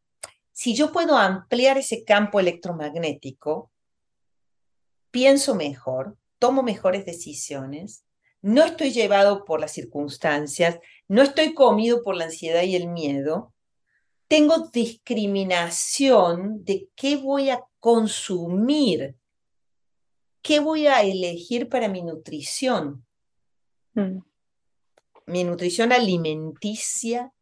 [0.52, 3.70] Si yo puedo ampliar ese campo electromagnético,
[5.10, 8.04] pienso mejor, tomo mejores decisiones,
[8.42, 10.78] no estoy llevado por las circunstancias,
[11.08, 13.52] no estoy comido por la ansiedad y el miedo,
[14.28, 19.16] tengo discriminación de qué voy a consumir,
[20.40, 23.04] qué voy a elegir para mi nutrición.
[23.94, 24.18] Mm.
[25.26, 27.32] Mi nutrición alimenticia,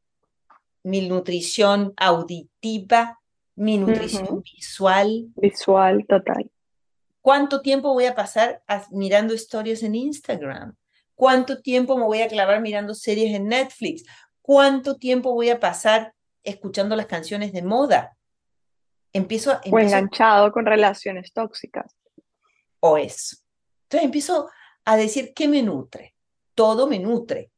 [0.83, 3.21] mi nutrición auditiva,
[3.55, 5.29] mi nutrición visual.
[5.37, 6.51] Visual, total.
[7.21, 10.75] ¿Cuánto tiempo voy a pasar mirando historias en Instagram?
[11.19, 14.05] ¿Cuánto tiempo me voy a clavar mirando series en Netflix?
[14.41, 16.15] ¿Cuánto tiempo voy a pasar
[16.45, 18.17] escuchando las canciones de moda?
[19.13, 21.93] Empiezo, empiezo o enganchado con relaciones tóxicas.
[22.79, 23.37] O eso.
[23.83, 24.49] Entonces empiezo
[24.85, 26.15] a decir, ¿qué me nutre?
[26.55, 27.51] Todo me nutre.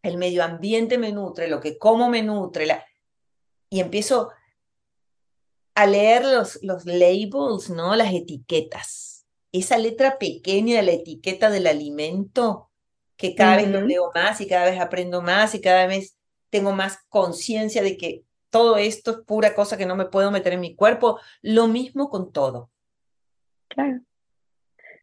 [0.00, 2.64] El medio ambiente me nutre, lo que como me nutre.
[2.64, 2.86] La...
[3.68, 4.30] Y empiezo
[5.74, 7.94] a leer los, los labels, ¿no?
[7.96, 9.15] Las etiquetas.
[9.58, 12.70] Esa letra pequeña de la etiqueta del alimento,
[13.16, 16.16] que cada vez lo leo más y cada vez aprendo más y cada vez
[16.50, 20.52] tengo más conciencia de que todo esto es pura cosa que no me puedo meter
[20.52, 21.18] en mi cuerpo.
[21.42, 22.70] Lo mismo con todo.
[23.68, 24.00] Claro.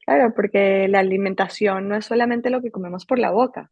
[0.05, 3.71] Claro, porque la alimentación no es solamente lo que comemos por la boca.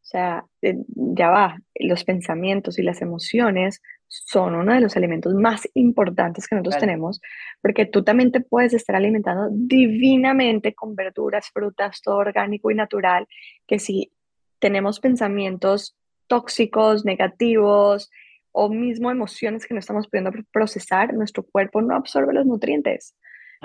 [0.00, 5.34] O sea, eh, ya va, los pensamientos y las emociones son uno de los alimentos
[5.34, 7.20] más importantes que nosotros tenemos,
[7.60, 13.26] porque tú también te puedes estar alimentando divinamente con verduras, frutas, todo orgánico y natural,
[13.66, 14.12] que si
[14.58, 15.96] tenemos pensamientos
[16.26, 18.10] tóxicos, negativos
[18.52, 23.14] o mismo emociones que no estamos pudiendo procesar, nuestro cuerpo no absorbe los nutrientes.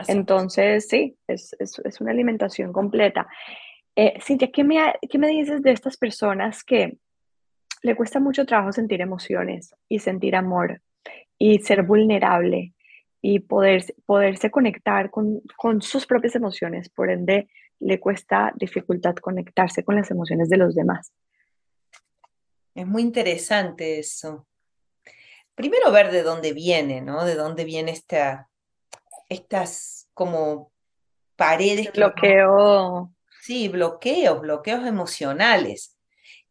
[0.08, 3.28] Entonces, sí, es, es, una alimentación completa.
[3.96, 4.80] Eh, Cintia, ¿qué me,
[5.10, 6.98] ¿qué me dices de estas personas que
[7.82, 10.82] le cuesta mucho trabajo sentir emociones y sentir amor
[11.38, 12.74] y ser vulnerable
[13.22, 16.90] y poder, poderse conectar con, con sus propias emociones.
[16.90, 21.12] Por ende, le cuesta dificultad conectarse con las emociones de los demás.
[22.74, 24.48] Es muy interesante eso.
[25.56, 27.26] Primero ver de dónde viene, ¿no?
[27.26, 28.50] De dónde viene esta,
[29.30, 30.72] estas como
[31.36, 31.92] paredes.
[31.92, 33.12] Bloqueo.
[33.42, 35.98] sí, bloqueos, bloqueos emocionales.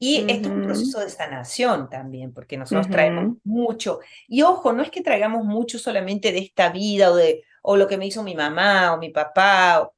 [0.03, 4.01] Y esto es un proceso de sanación también, porque nosotros traemos mucho.
[4.27, 7.87] Y ojo, no es que traigamos mucho solamente de esta vida o de o lo
[7.87, 9.91] que me hizo mi mamá o mi papá.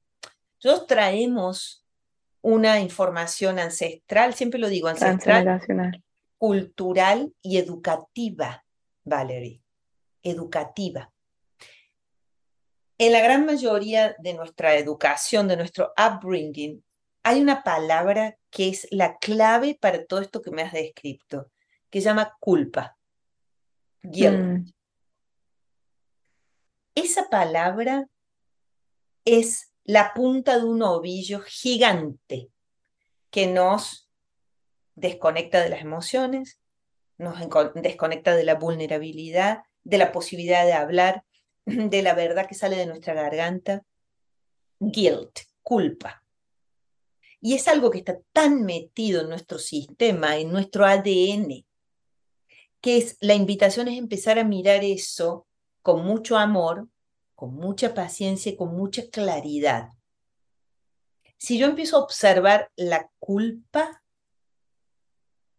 [0.63, 1.87] Nosotros traemos
[2.41, 5.61] una información ancestral, siempre lo digo, ancestral,
[6.37, 8.65] cultural y educativa,
[9.05, 9.63] Valerie,
[10.21, 11.13] educativa.
[12.99, 16.83] En la gran mayoría de nuestra educación, de nuestro upbringing,
[17.23, 21.51] hay una palabra que es la clave para todo esto que me has descrito,
[21.91, 22.97] que se llama culpa.
[24.03, 24.39] Guilt.
[24.39, 24.73] Mm.
[26.95, 28.07] Esa palabra
[29.25, 32.51] es la punta de un ovillo gigante
[33.31, 34.11] que nos
[34.95, 36.61] desconecta de las emociones,
[37.19, 37.39] nos
[37.75, 41.25] desconecta de la vulnerabilidad, de la posibilidad de hablar,
[41.65, 43.85] de la verdad que sale de nuestra garganta.
[44.81, 46.22] Guilt, culpa.
[47.45, 51.67] Y es algo que está tan metido en nuestro sistema, en nuestro ADN,
[52.81, 55.49] que es la invitación es empezar a mirar eso
[55.83, 56.89] con mucho amor,
[57.35, 59.89] con mucha paciencia y con mucha claridad.
[61.37, 64.05] Si yo empiezo a observar la culpa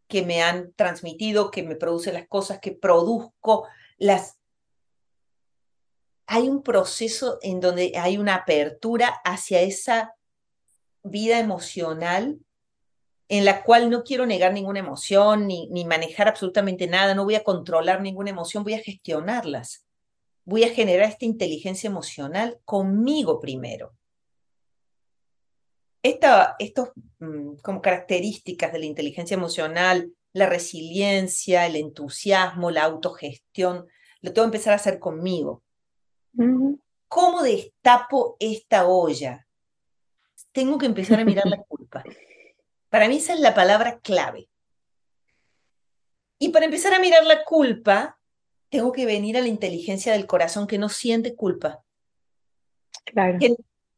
[0.07, 3.67] que me han transmitido, que me produce las cosas que produzco,
[3.97, 4.38] las
[6.27, 10.15] hay un proceso en donde hay una apertura hacia esa
[11.03, 12.39] vida emocional
[13.29, 17.35] en la cual no quiero negar ninguna emoción ni, ni manejar absolutamente nada, no voy
[17.35, 19.85] a controlar ninguna emoción, voy a gestionarlas.
[20.45, 23.93] Voy a generar esta inteligencia emocional conmigo primero.
[26.03, 26.89] Esta, estos
[27.19, 33.87] mm, como características de la inteligencia emocional, la resiliencia, el entusiasmo, la autogestión,
[34.21, 35.63] lo tengo que empezar a hacer conmigo.
[37.07, 39.42] ¿Cómo destapo esta olla?
[40.53, 42.03] Tengo que empezar a mirar la culpa.
[42.89, 44.47] Para mí esa es la palabra clave.
[46.39, 48.19] Y para empezar a mirar la culpa,
[48.69, 51.83] tengo que venir a la inteligencia del corazón que no siente culpa.
[53.05, 53.39] Claro.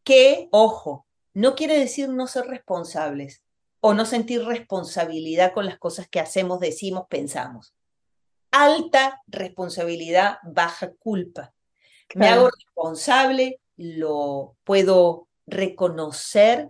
[0.03, 3.41] Que, ojo, no quiere decir no ser responsables
[3.81, 7.73] o no sentir responsabilidad con las cosas que hacemos, decimos, pensamos.
[8.51, 11.53] Alta responsabilidad, baja culpa.
[12.13, 16.69] Me hago responsable, lo puedo reconocer,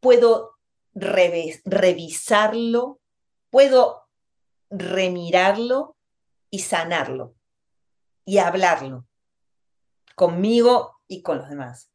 [0.00, 0.58] puedo
[0.94, 3.00] revisarlo,
[3.50, 4.08] puedo
[4.70, 5.96] remirarlo
[6.50, 7.34] y sanarlo
[8.24, 9.06] y hablarlo
[10.14, 11.90] conmigo y con los demás.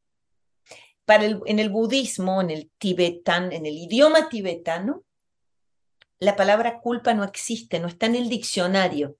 [1.05, 5.03] Para el, en el budismo, en el tibetano, en el idioma tibetano,
[6.19, 9.17] la palabra culpa no existe, no está en el diccionario.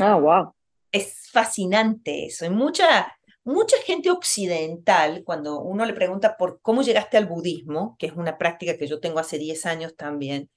[0.00, 0.52] Ah, wow.
[0.90, 2.44] Es fascinante eso.
[2.44, 8.06] En mucha, mucha gente occidental, cuando uno le pregunta por cómo llegaste al budismo, que
[8.06, 10.50] es una práctica que yo tengo hace 10 años también,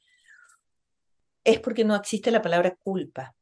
[1.43, 3.35] es porque no existe la palabra culpa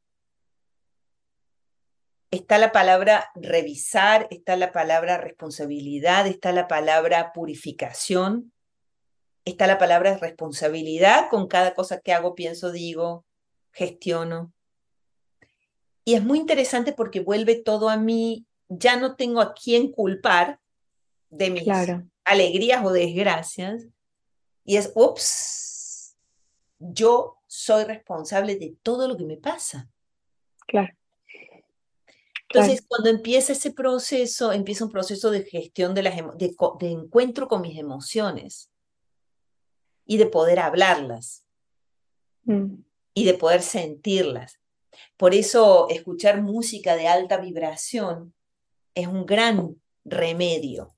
[2.34, 8.52] está la palabra revisar, está la palabra responsabilidad, está la palabra purificación,
[9.44, 13.24] está la palabra responsabilidad con cada cosa que hago, pienso, digo,
[13.72, 14.52] gestiono.
[16.04, 20.60] Y es muy interesante porque vuelve todo a mí, ya no tengo a quién culpar
[21.30, 21.64] de mis
[22.24, 23.86] alegrías o desgracias.
[24.64, 26.16] Y es, ups,
[26.78, 29.88] yo soy responsable de todo lo que me pasa.
[30.66, 30.92] Claro.
[32.48, 36.54] Entonces, cuando empieza ese proceso, empieza un proceso de gestión de, las de,
[36.90, 38.70] encuentro con mis emociones
[40.06, 41.44] y de poder hablarlas
[42.44, 42.74] mm.
[43.14, 44.60] y de poder sentirlas.
[45.16, 48.32] Por eso escuchar música de alta vibración
[48.94, 50.94] es un gran remedio,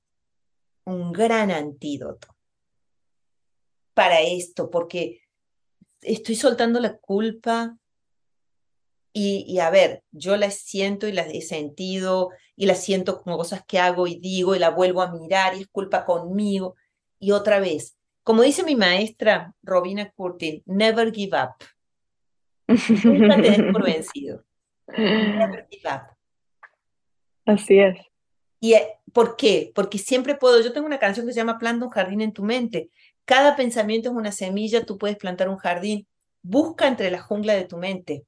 [0.85, 2.35] un gran antídoto
[3.93, 5.21] para esto, porque
[6.01, 7.77] estoy soltando la culpa,
[9.19, 13.63] y, a ver, yo las siento y las he sentido y las siento como cosas
[13.65, 16.75] que hago y digo y la vuelvo a mirar y es culpa conmigo.
[17.17, 21.55] Y otra vez, como dice mi maestra Robina Curtin, never give up.
[23.03, 24.43] Nunca te des por vencido.
[24.95, 26.16] Never give up.
[27.47, 27.97] Así es.
[28.59, 29.71] ¿Y eh, por qué?
[29.73, 32.43] Porque siempre puedo, yo tengo una canción que se llama Planta un jardín en tu
[32.43, 32.91] mente.
[33.25, 36.05] Cada pensamiento es una semilla, tú puedes plantar un jardín.
[36.43, 38.25] Busca entre la jungla de tu mente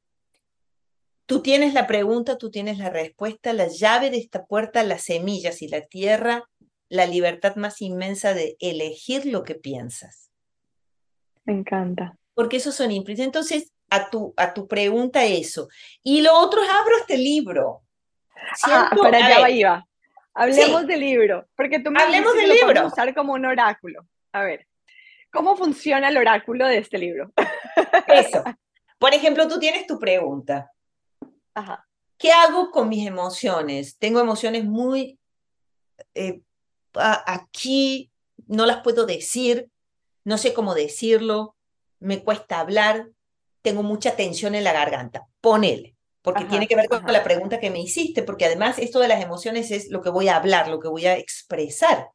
[1.29, 5.61] Tú tienes la pregunta, tú tienes la respuesta, la llave de esta puerta, las semillas
[5.61, 6.49] y la tierra,
[6.89, 10.31] la libertad más inmensa de elegir lo que piensas.
[11.45, 12.17] Me encanta.
[12.33, 13.27] Porque esos son implícitos.
[13.27, 15.67] Entonces, a tu, a tu pregunta eso.
[16.01, 17.83] Y lo otro es abro este libro.
[18.63, 19.85] Ah, para allá iba.
[20.33, 22.87] Hablemos del libro, porque tú me Hablemos del libro.
[22.87, 24.05] usar como un oráculo.
[24.31, 24.67] A ver,
[25.31, 27.31] ¿cómo funciona el oráculo de este libro?
[28.07, 28.43] Eso.
[28.97, 30.71] Por ejemplo, tú tienes tu pregunta.
[32.17, 33.97] ¿Qué hago con mis emociones?
[33.97, 35.19] Tengo emociones muy
[36.15, 36.41] eh,
[36.93, 38.11] aquí,
[38.47, 39.69] no las puedo decir,
[40.23, 41.55] no sé cómo decirlo,
[41.99, 43.09] me cuesta hablar,
[43.61, 45.27] tengo mucha tensión en la garganta.
[45.41, 45.95] Ponele,
[46.33, 49.21] porque tiene que ver con la pregunta que me hiciste, porque además esto de las
[49.21, 52.09] emociones es lo que voy a hablar, lo que voy a expresar.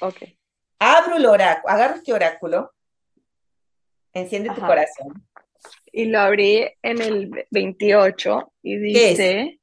[0.00, 0.22] Ok.
[0.78, 2.72] Abro el oráculo, agarro este oráculo,
[4.12, 5.26] enciende tu corazón
[5.92, 9.60] y lo abrí en el 28 y dice...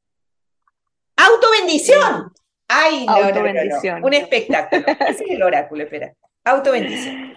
[1.15, 2.32] ¡Autobendición!
[2.68, 4.03] ¡Ay, no, Autobendición.
[4.03, 4.86] Un espectáculo.
[5.07, 6.13] es el oráculo, espera.
[6.43, 7.36] Autobendición.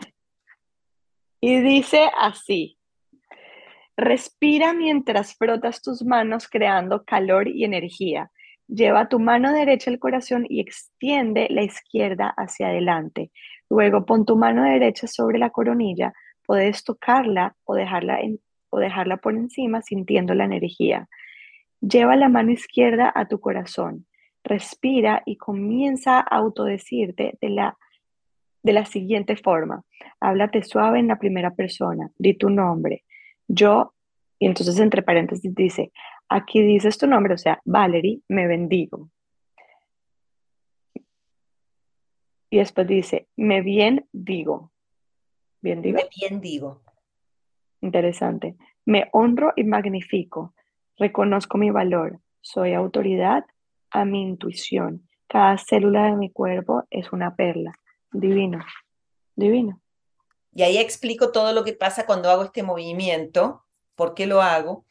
[1.40, 2.76] Y dice así.
[4.00, 8.30] Respira mientras frotas tus manos creando calor y energía.
[8.66, 13.30] Lleva tu mano derecha al corazón y extiende la izquierda hacia adelante.
[13.68, 16.14] Luego pon tu mano derecha sobre la coronilla.
[16.46, 18.20] Puedes tocarla o dejarla
[18.70, 21.06] o dejarla por encima sintiendo la energía.
[21.82, 24.06] Lleva la mano izquierda a tu corazón,
[24.42, 27.76] respira y comienza a autodecirte de la,
[28.62, 29.84] de la siguiente forma.
[30.20, 33.04] Háblate suave en la primera persona, di tu nombre.
[33.52, 33.94] Yo,
[34.38, 35.90] y entonces entre paréntesis dice,
[36.28, 39.10] aquí dices tu nombre, o sea, Valerie, me bendigo.
[42.48, 44.70] Y después dice, me bien digo.
[45.60, 45.98] Bien digo.
[45.98, 46.82] Me bien digo.
[47.80, 48.56] Interesante.
[48.86, 50.54] Me honro y magnifico.
[50.96, 52.20] Reconozco mi valor.
[52.40, 53.44] Soy autoridad
[53.90, 55.08] a mi intuición.
[55.26, 57.72] Cada célula de mi cuerpo es una perla.
[58.12, 58.60] Divino.
[59.34, 59.80] Divino.
[60.54, 64.84] Y ahí explico todo lo que pasa cuando hago este movimiento, por qué lo hago.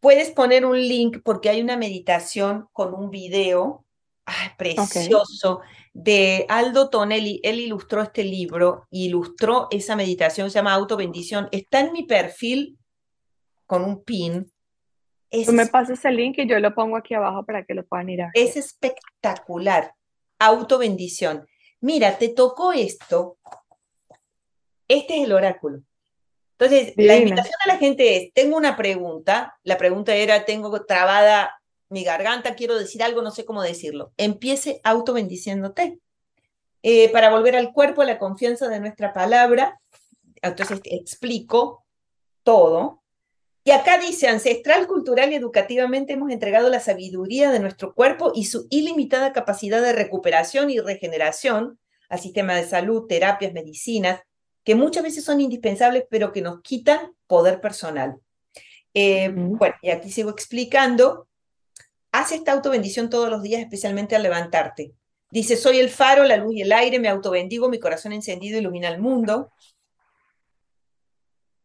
[0.00, 3.84] Puedes poner un link porque hay una meditación con un video
[4.56, 5.60] precioso
[5.92, 7.40] de Aldo Tonelli.
[7.42, 11.48] Él ilustró este libro, ilustró esa meditación, se llama Auto Bendición.
[11.50, 12.78] Está en mi perfil
[13.66, 14.52] con un pin.
[15.44, 18.08] Tú me pasas el link y yo lo pongo aquí abajo para que lo puedan
[18.08, 18.32] ir a ver.
[18.34, 19.92] Es espectacular.
[20.38, 21.46] Autobendición.
[21.80, 23.38] Mira, te tocó esto.
[24.88, 25.82] Este es el oráculo.
[26.58, 29.58] Entonces, la invitación a la gente es, tengo una pregunta.
[29.62, 34.12] La pregunta era, tengo trabada mi garganta, quiero decir algo, no sé cómo decirlo.
[34.16, 35.98] Empiece autobendiciéndote.
[36.82, 39.80] Eh, para volver al cuerpo, a la confianza de nuestra palabra.
[40.40, 41.84] Entonces, explico
[42.42, 43.02] todo.
[43.64, 48.44] Y acá dice, ancestral, cultural y educativamente hemos entregado la sabiduría de nuestro cuerpo y
[48.44, 51.78] su ilimitada capacidad de recuperación y regeneración
[52.08, 54.20] al sistema de salud, terapias, medicinas,
[54.66, 58.16] que muchas veces son indispensables, pero que nos quitan poder personal.
[58.92, 61.28] Eh, bueno, y aquí sigo explicando.
[62.10, 64.92] Haz esta autobendición todos los días, especialmente al levantarte.
[65.30, 68.88] Dice, soy el faro, la luz y el aire, me autobendigo, mi corazón encendido ilumina
[68.88, 69.52] el mundo.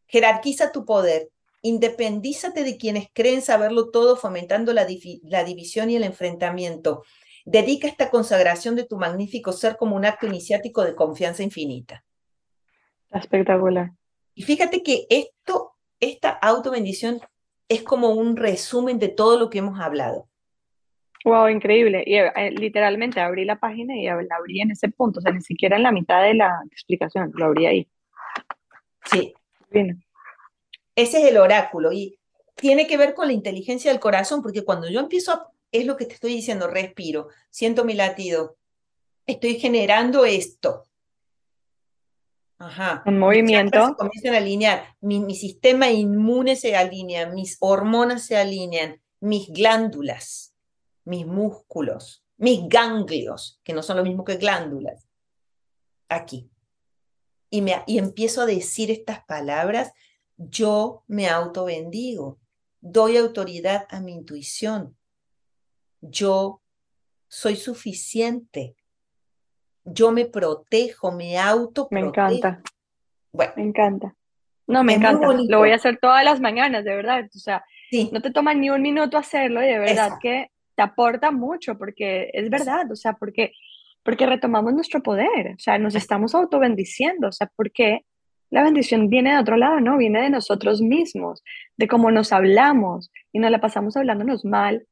[0.06, 1.32] Jerarquiza tu poder,
[1.64, 4.88] Independízate de quienes creen saberlo todo, fomentando la,
[5.24, 7.04] la división y el enfrentamiento.
[7.46, 12.04] Dedica esta consagración de tu magnífico ser como un acto iniciático de confianza infinita.
[13.12, 13.92] Espectacular.
[14.34, 17.20] Y fíjate que esto, esta autobendición
[17.68, 20.28] es como un resumen de todo lo que hemos hablado.
[21.24, 22.04] Wow, increíble.
[22.06, 25.42] Y eh, literalmente abrí la página y la abrí en ese punto, o sea, ni
[25.42, 27.88] siquiera en la mitad de la explicación, lo abrí ahí.
[29.06, 29.34] Sí.
[29.70, 30.04] Bien.
[30.96, 32.20] Ese es el oráculo y
[32.56, 35.96] tiene que ver con la inteligencia del corazón, porque cuando yo empiezo a, es lo
[35.96, 38.58] que te estoy diciendo, respiro, siento mi latido,
[39.26, 40.86] estoy generando esto.
[42.62, 43.02] Ajá.
[43.08, 43.96] Un movimiento.
[43.98, 50.54] comienzan a alinear, mi, mi sistema inmune se alinea, mis hormonas se alinean, mis glándulas,
[51.04, 55.08] mis músculos, mis ganglios, que no son lo mismo que glándulas,
[56.08, 56.52] aquí.
[57.50, 59.92] Y, me, y empiezo a decir estas palabras
[60.38, 62.40] yo me autobendigo,
[62.80, 64.96] doy autoridad a mi intuición,
[66.00, 66.62] yo
[67.28, 68.76] soy suficiente,
[69.84, 71.88] yo me protejo, me auto.
[71.92, 72.62] Me encanta.
[73.32, 74.16] Bueno, me encanta.
[74.68, 75.28] No, me encanta.
[75.34, 77.26] Lo voy a hacer todas las mañanas, de verdad.
[77.26, 77.64] O sea,
[78.12, 82.30] no te toma ni un minuto hacerlo y de verdad que te aporta mucho porque
[82.34, 83.54] es verdad, o sea, porque
[84.04, 88.06] porque retomamos nuestro poder, o sea, nos estamos autobendiciendo, o sea, porque
[88.50, 89.98] la bendición viene de otro lado, ¿no?
[89.98, 91.44] Viene de nosotros mismos,
[91.78, 94.88] de cómo nos hablamos y nos la pasamos hablándonos mal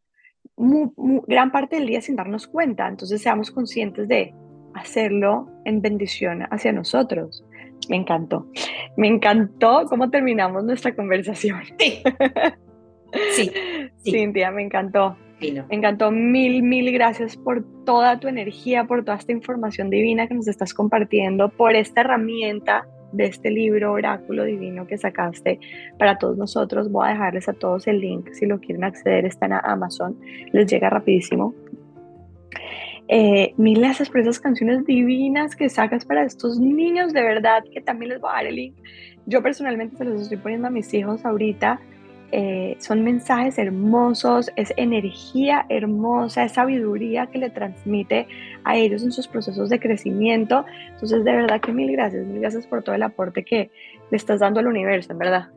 [0.56, 2.88] gran parte del día sin darnos cuenta.
[2.88, 4.34] Entonces seamos conscientes de
[4.80, 7.44] hacerlo en bendición hacia nosotros.
[7.90, 8.48] Me encantó.
[8.98, 11.62] Me encantó cómo terminamos nuestra conversación.
[11.78, 12.02] Sí.
[13.32, 13.52] sí,
[14.04, 15.16] Cintia, me encantó.
[15.40, 16.12] Me encantó.
[16.12, 20.74] Mil, mil gracias por toda tu energía, por toda esta información divina que nos estás
[20.74, 25.60] compartiendo, por esta herramienta de este libro Oráculo Divino que sacaste
[25.98, 26.92] para todos nosotros.
[26.92, 30.20] Voy a dejarles a todos el link si lo quieren acceder, está en Amazon,
[30.52, 31.54] les llega rapidísimo.
[33.10, 37.82] Eh, mil gracias por esas canciones divinas que sacas para estos niños, de verdad que
[37.82, 38.76] también les voy a dar el link.
[39.26, 41.80] Yo personalmente se los estoy poniendo a mis hijos ahorita
[42.32, 48.28] eh, son mensajes hermosos, es energía hermosa, es sabiduría que le transmite
[48.64, 50.64] a ellos en sus procesos de crecimiento.
[50.92, 53.72] Entonces, de verdad que mil gracias, mil gracias por todo el aporte que
[54.12, 55.50] le estás dando al universo, en verdad.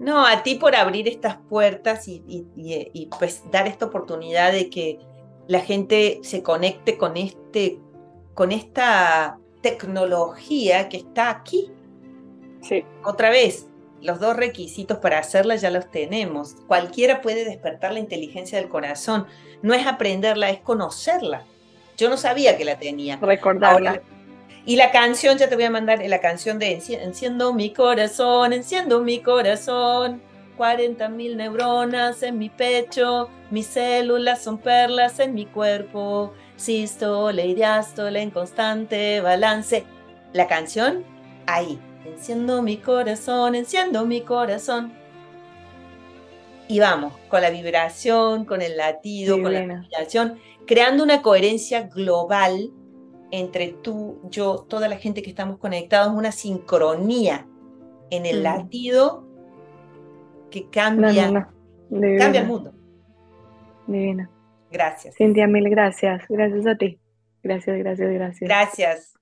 [0.00, 4.98] No, a ti por abrir estas puertas y, y, pues dar esta oportunidad de que
[5.46, 7.78] la gente se conecte con, este,
[8.34, 11.70] con esta tecnología que está aquí.
[12.62, 12.84] Sí.
[13.04, 13.66] Otra vez,
[14.00, 16.56] los dos requisitos para hacerla ya los tenemos.
[16.66, 19.26] Cualquiera puede despertar la inteligencia del corazón.
[19.62, 21.44] No es aprenderla, es conocerla.
[21.96, 23.16] Yo no sabía que la tenía.
[23.16, 24.02] Recordarla.
[24.66, 29.00] y la canción, ya te voy a mandar la canción de Enciendo mi corazón, enciendo
[29.00, 30.22] mi corazón.
[30.56, 37.54] 40 mil neuronas en mi pecho, mis células son perlas en mi cuerpo, sístole y
[37.54, 39.84] diástole en constante balance.
[40.32, 41.04] La canción,
[41.46, 44.92] ahí, Enciendo mi corazón, enciendo mi corazón.
[46.68, 52.70] Y vamos, con la vibración, con el latido, con la vibración, creando una coherencia global
[53.30, 57.46] entre tú, yo, toda la gente que estamos conectados, una sincronía
[58.10, 58.42] en el mm.
[58.42, 59.23] latido
[60.54, 61.50] que cambia,
[61.90, 62.72] cambia el mundo.
[63.88, 64.30] Divina.
[64.70, 65.16] Gracias.
[65.16, 66.22] Cintia, mil gracias.
[66.28, 67.00] Gracias a ti.
[67.42, 68.48] Gracias, gracias, gracias.
[68.48, 69.13] Gracias.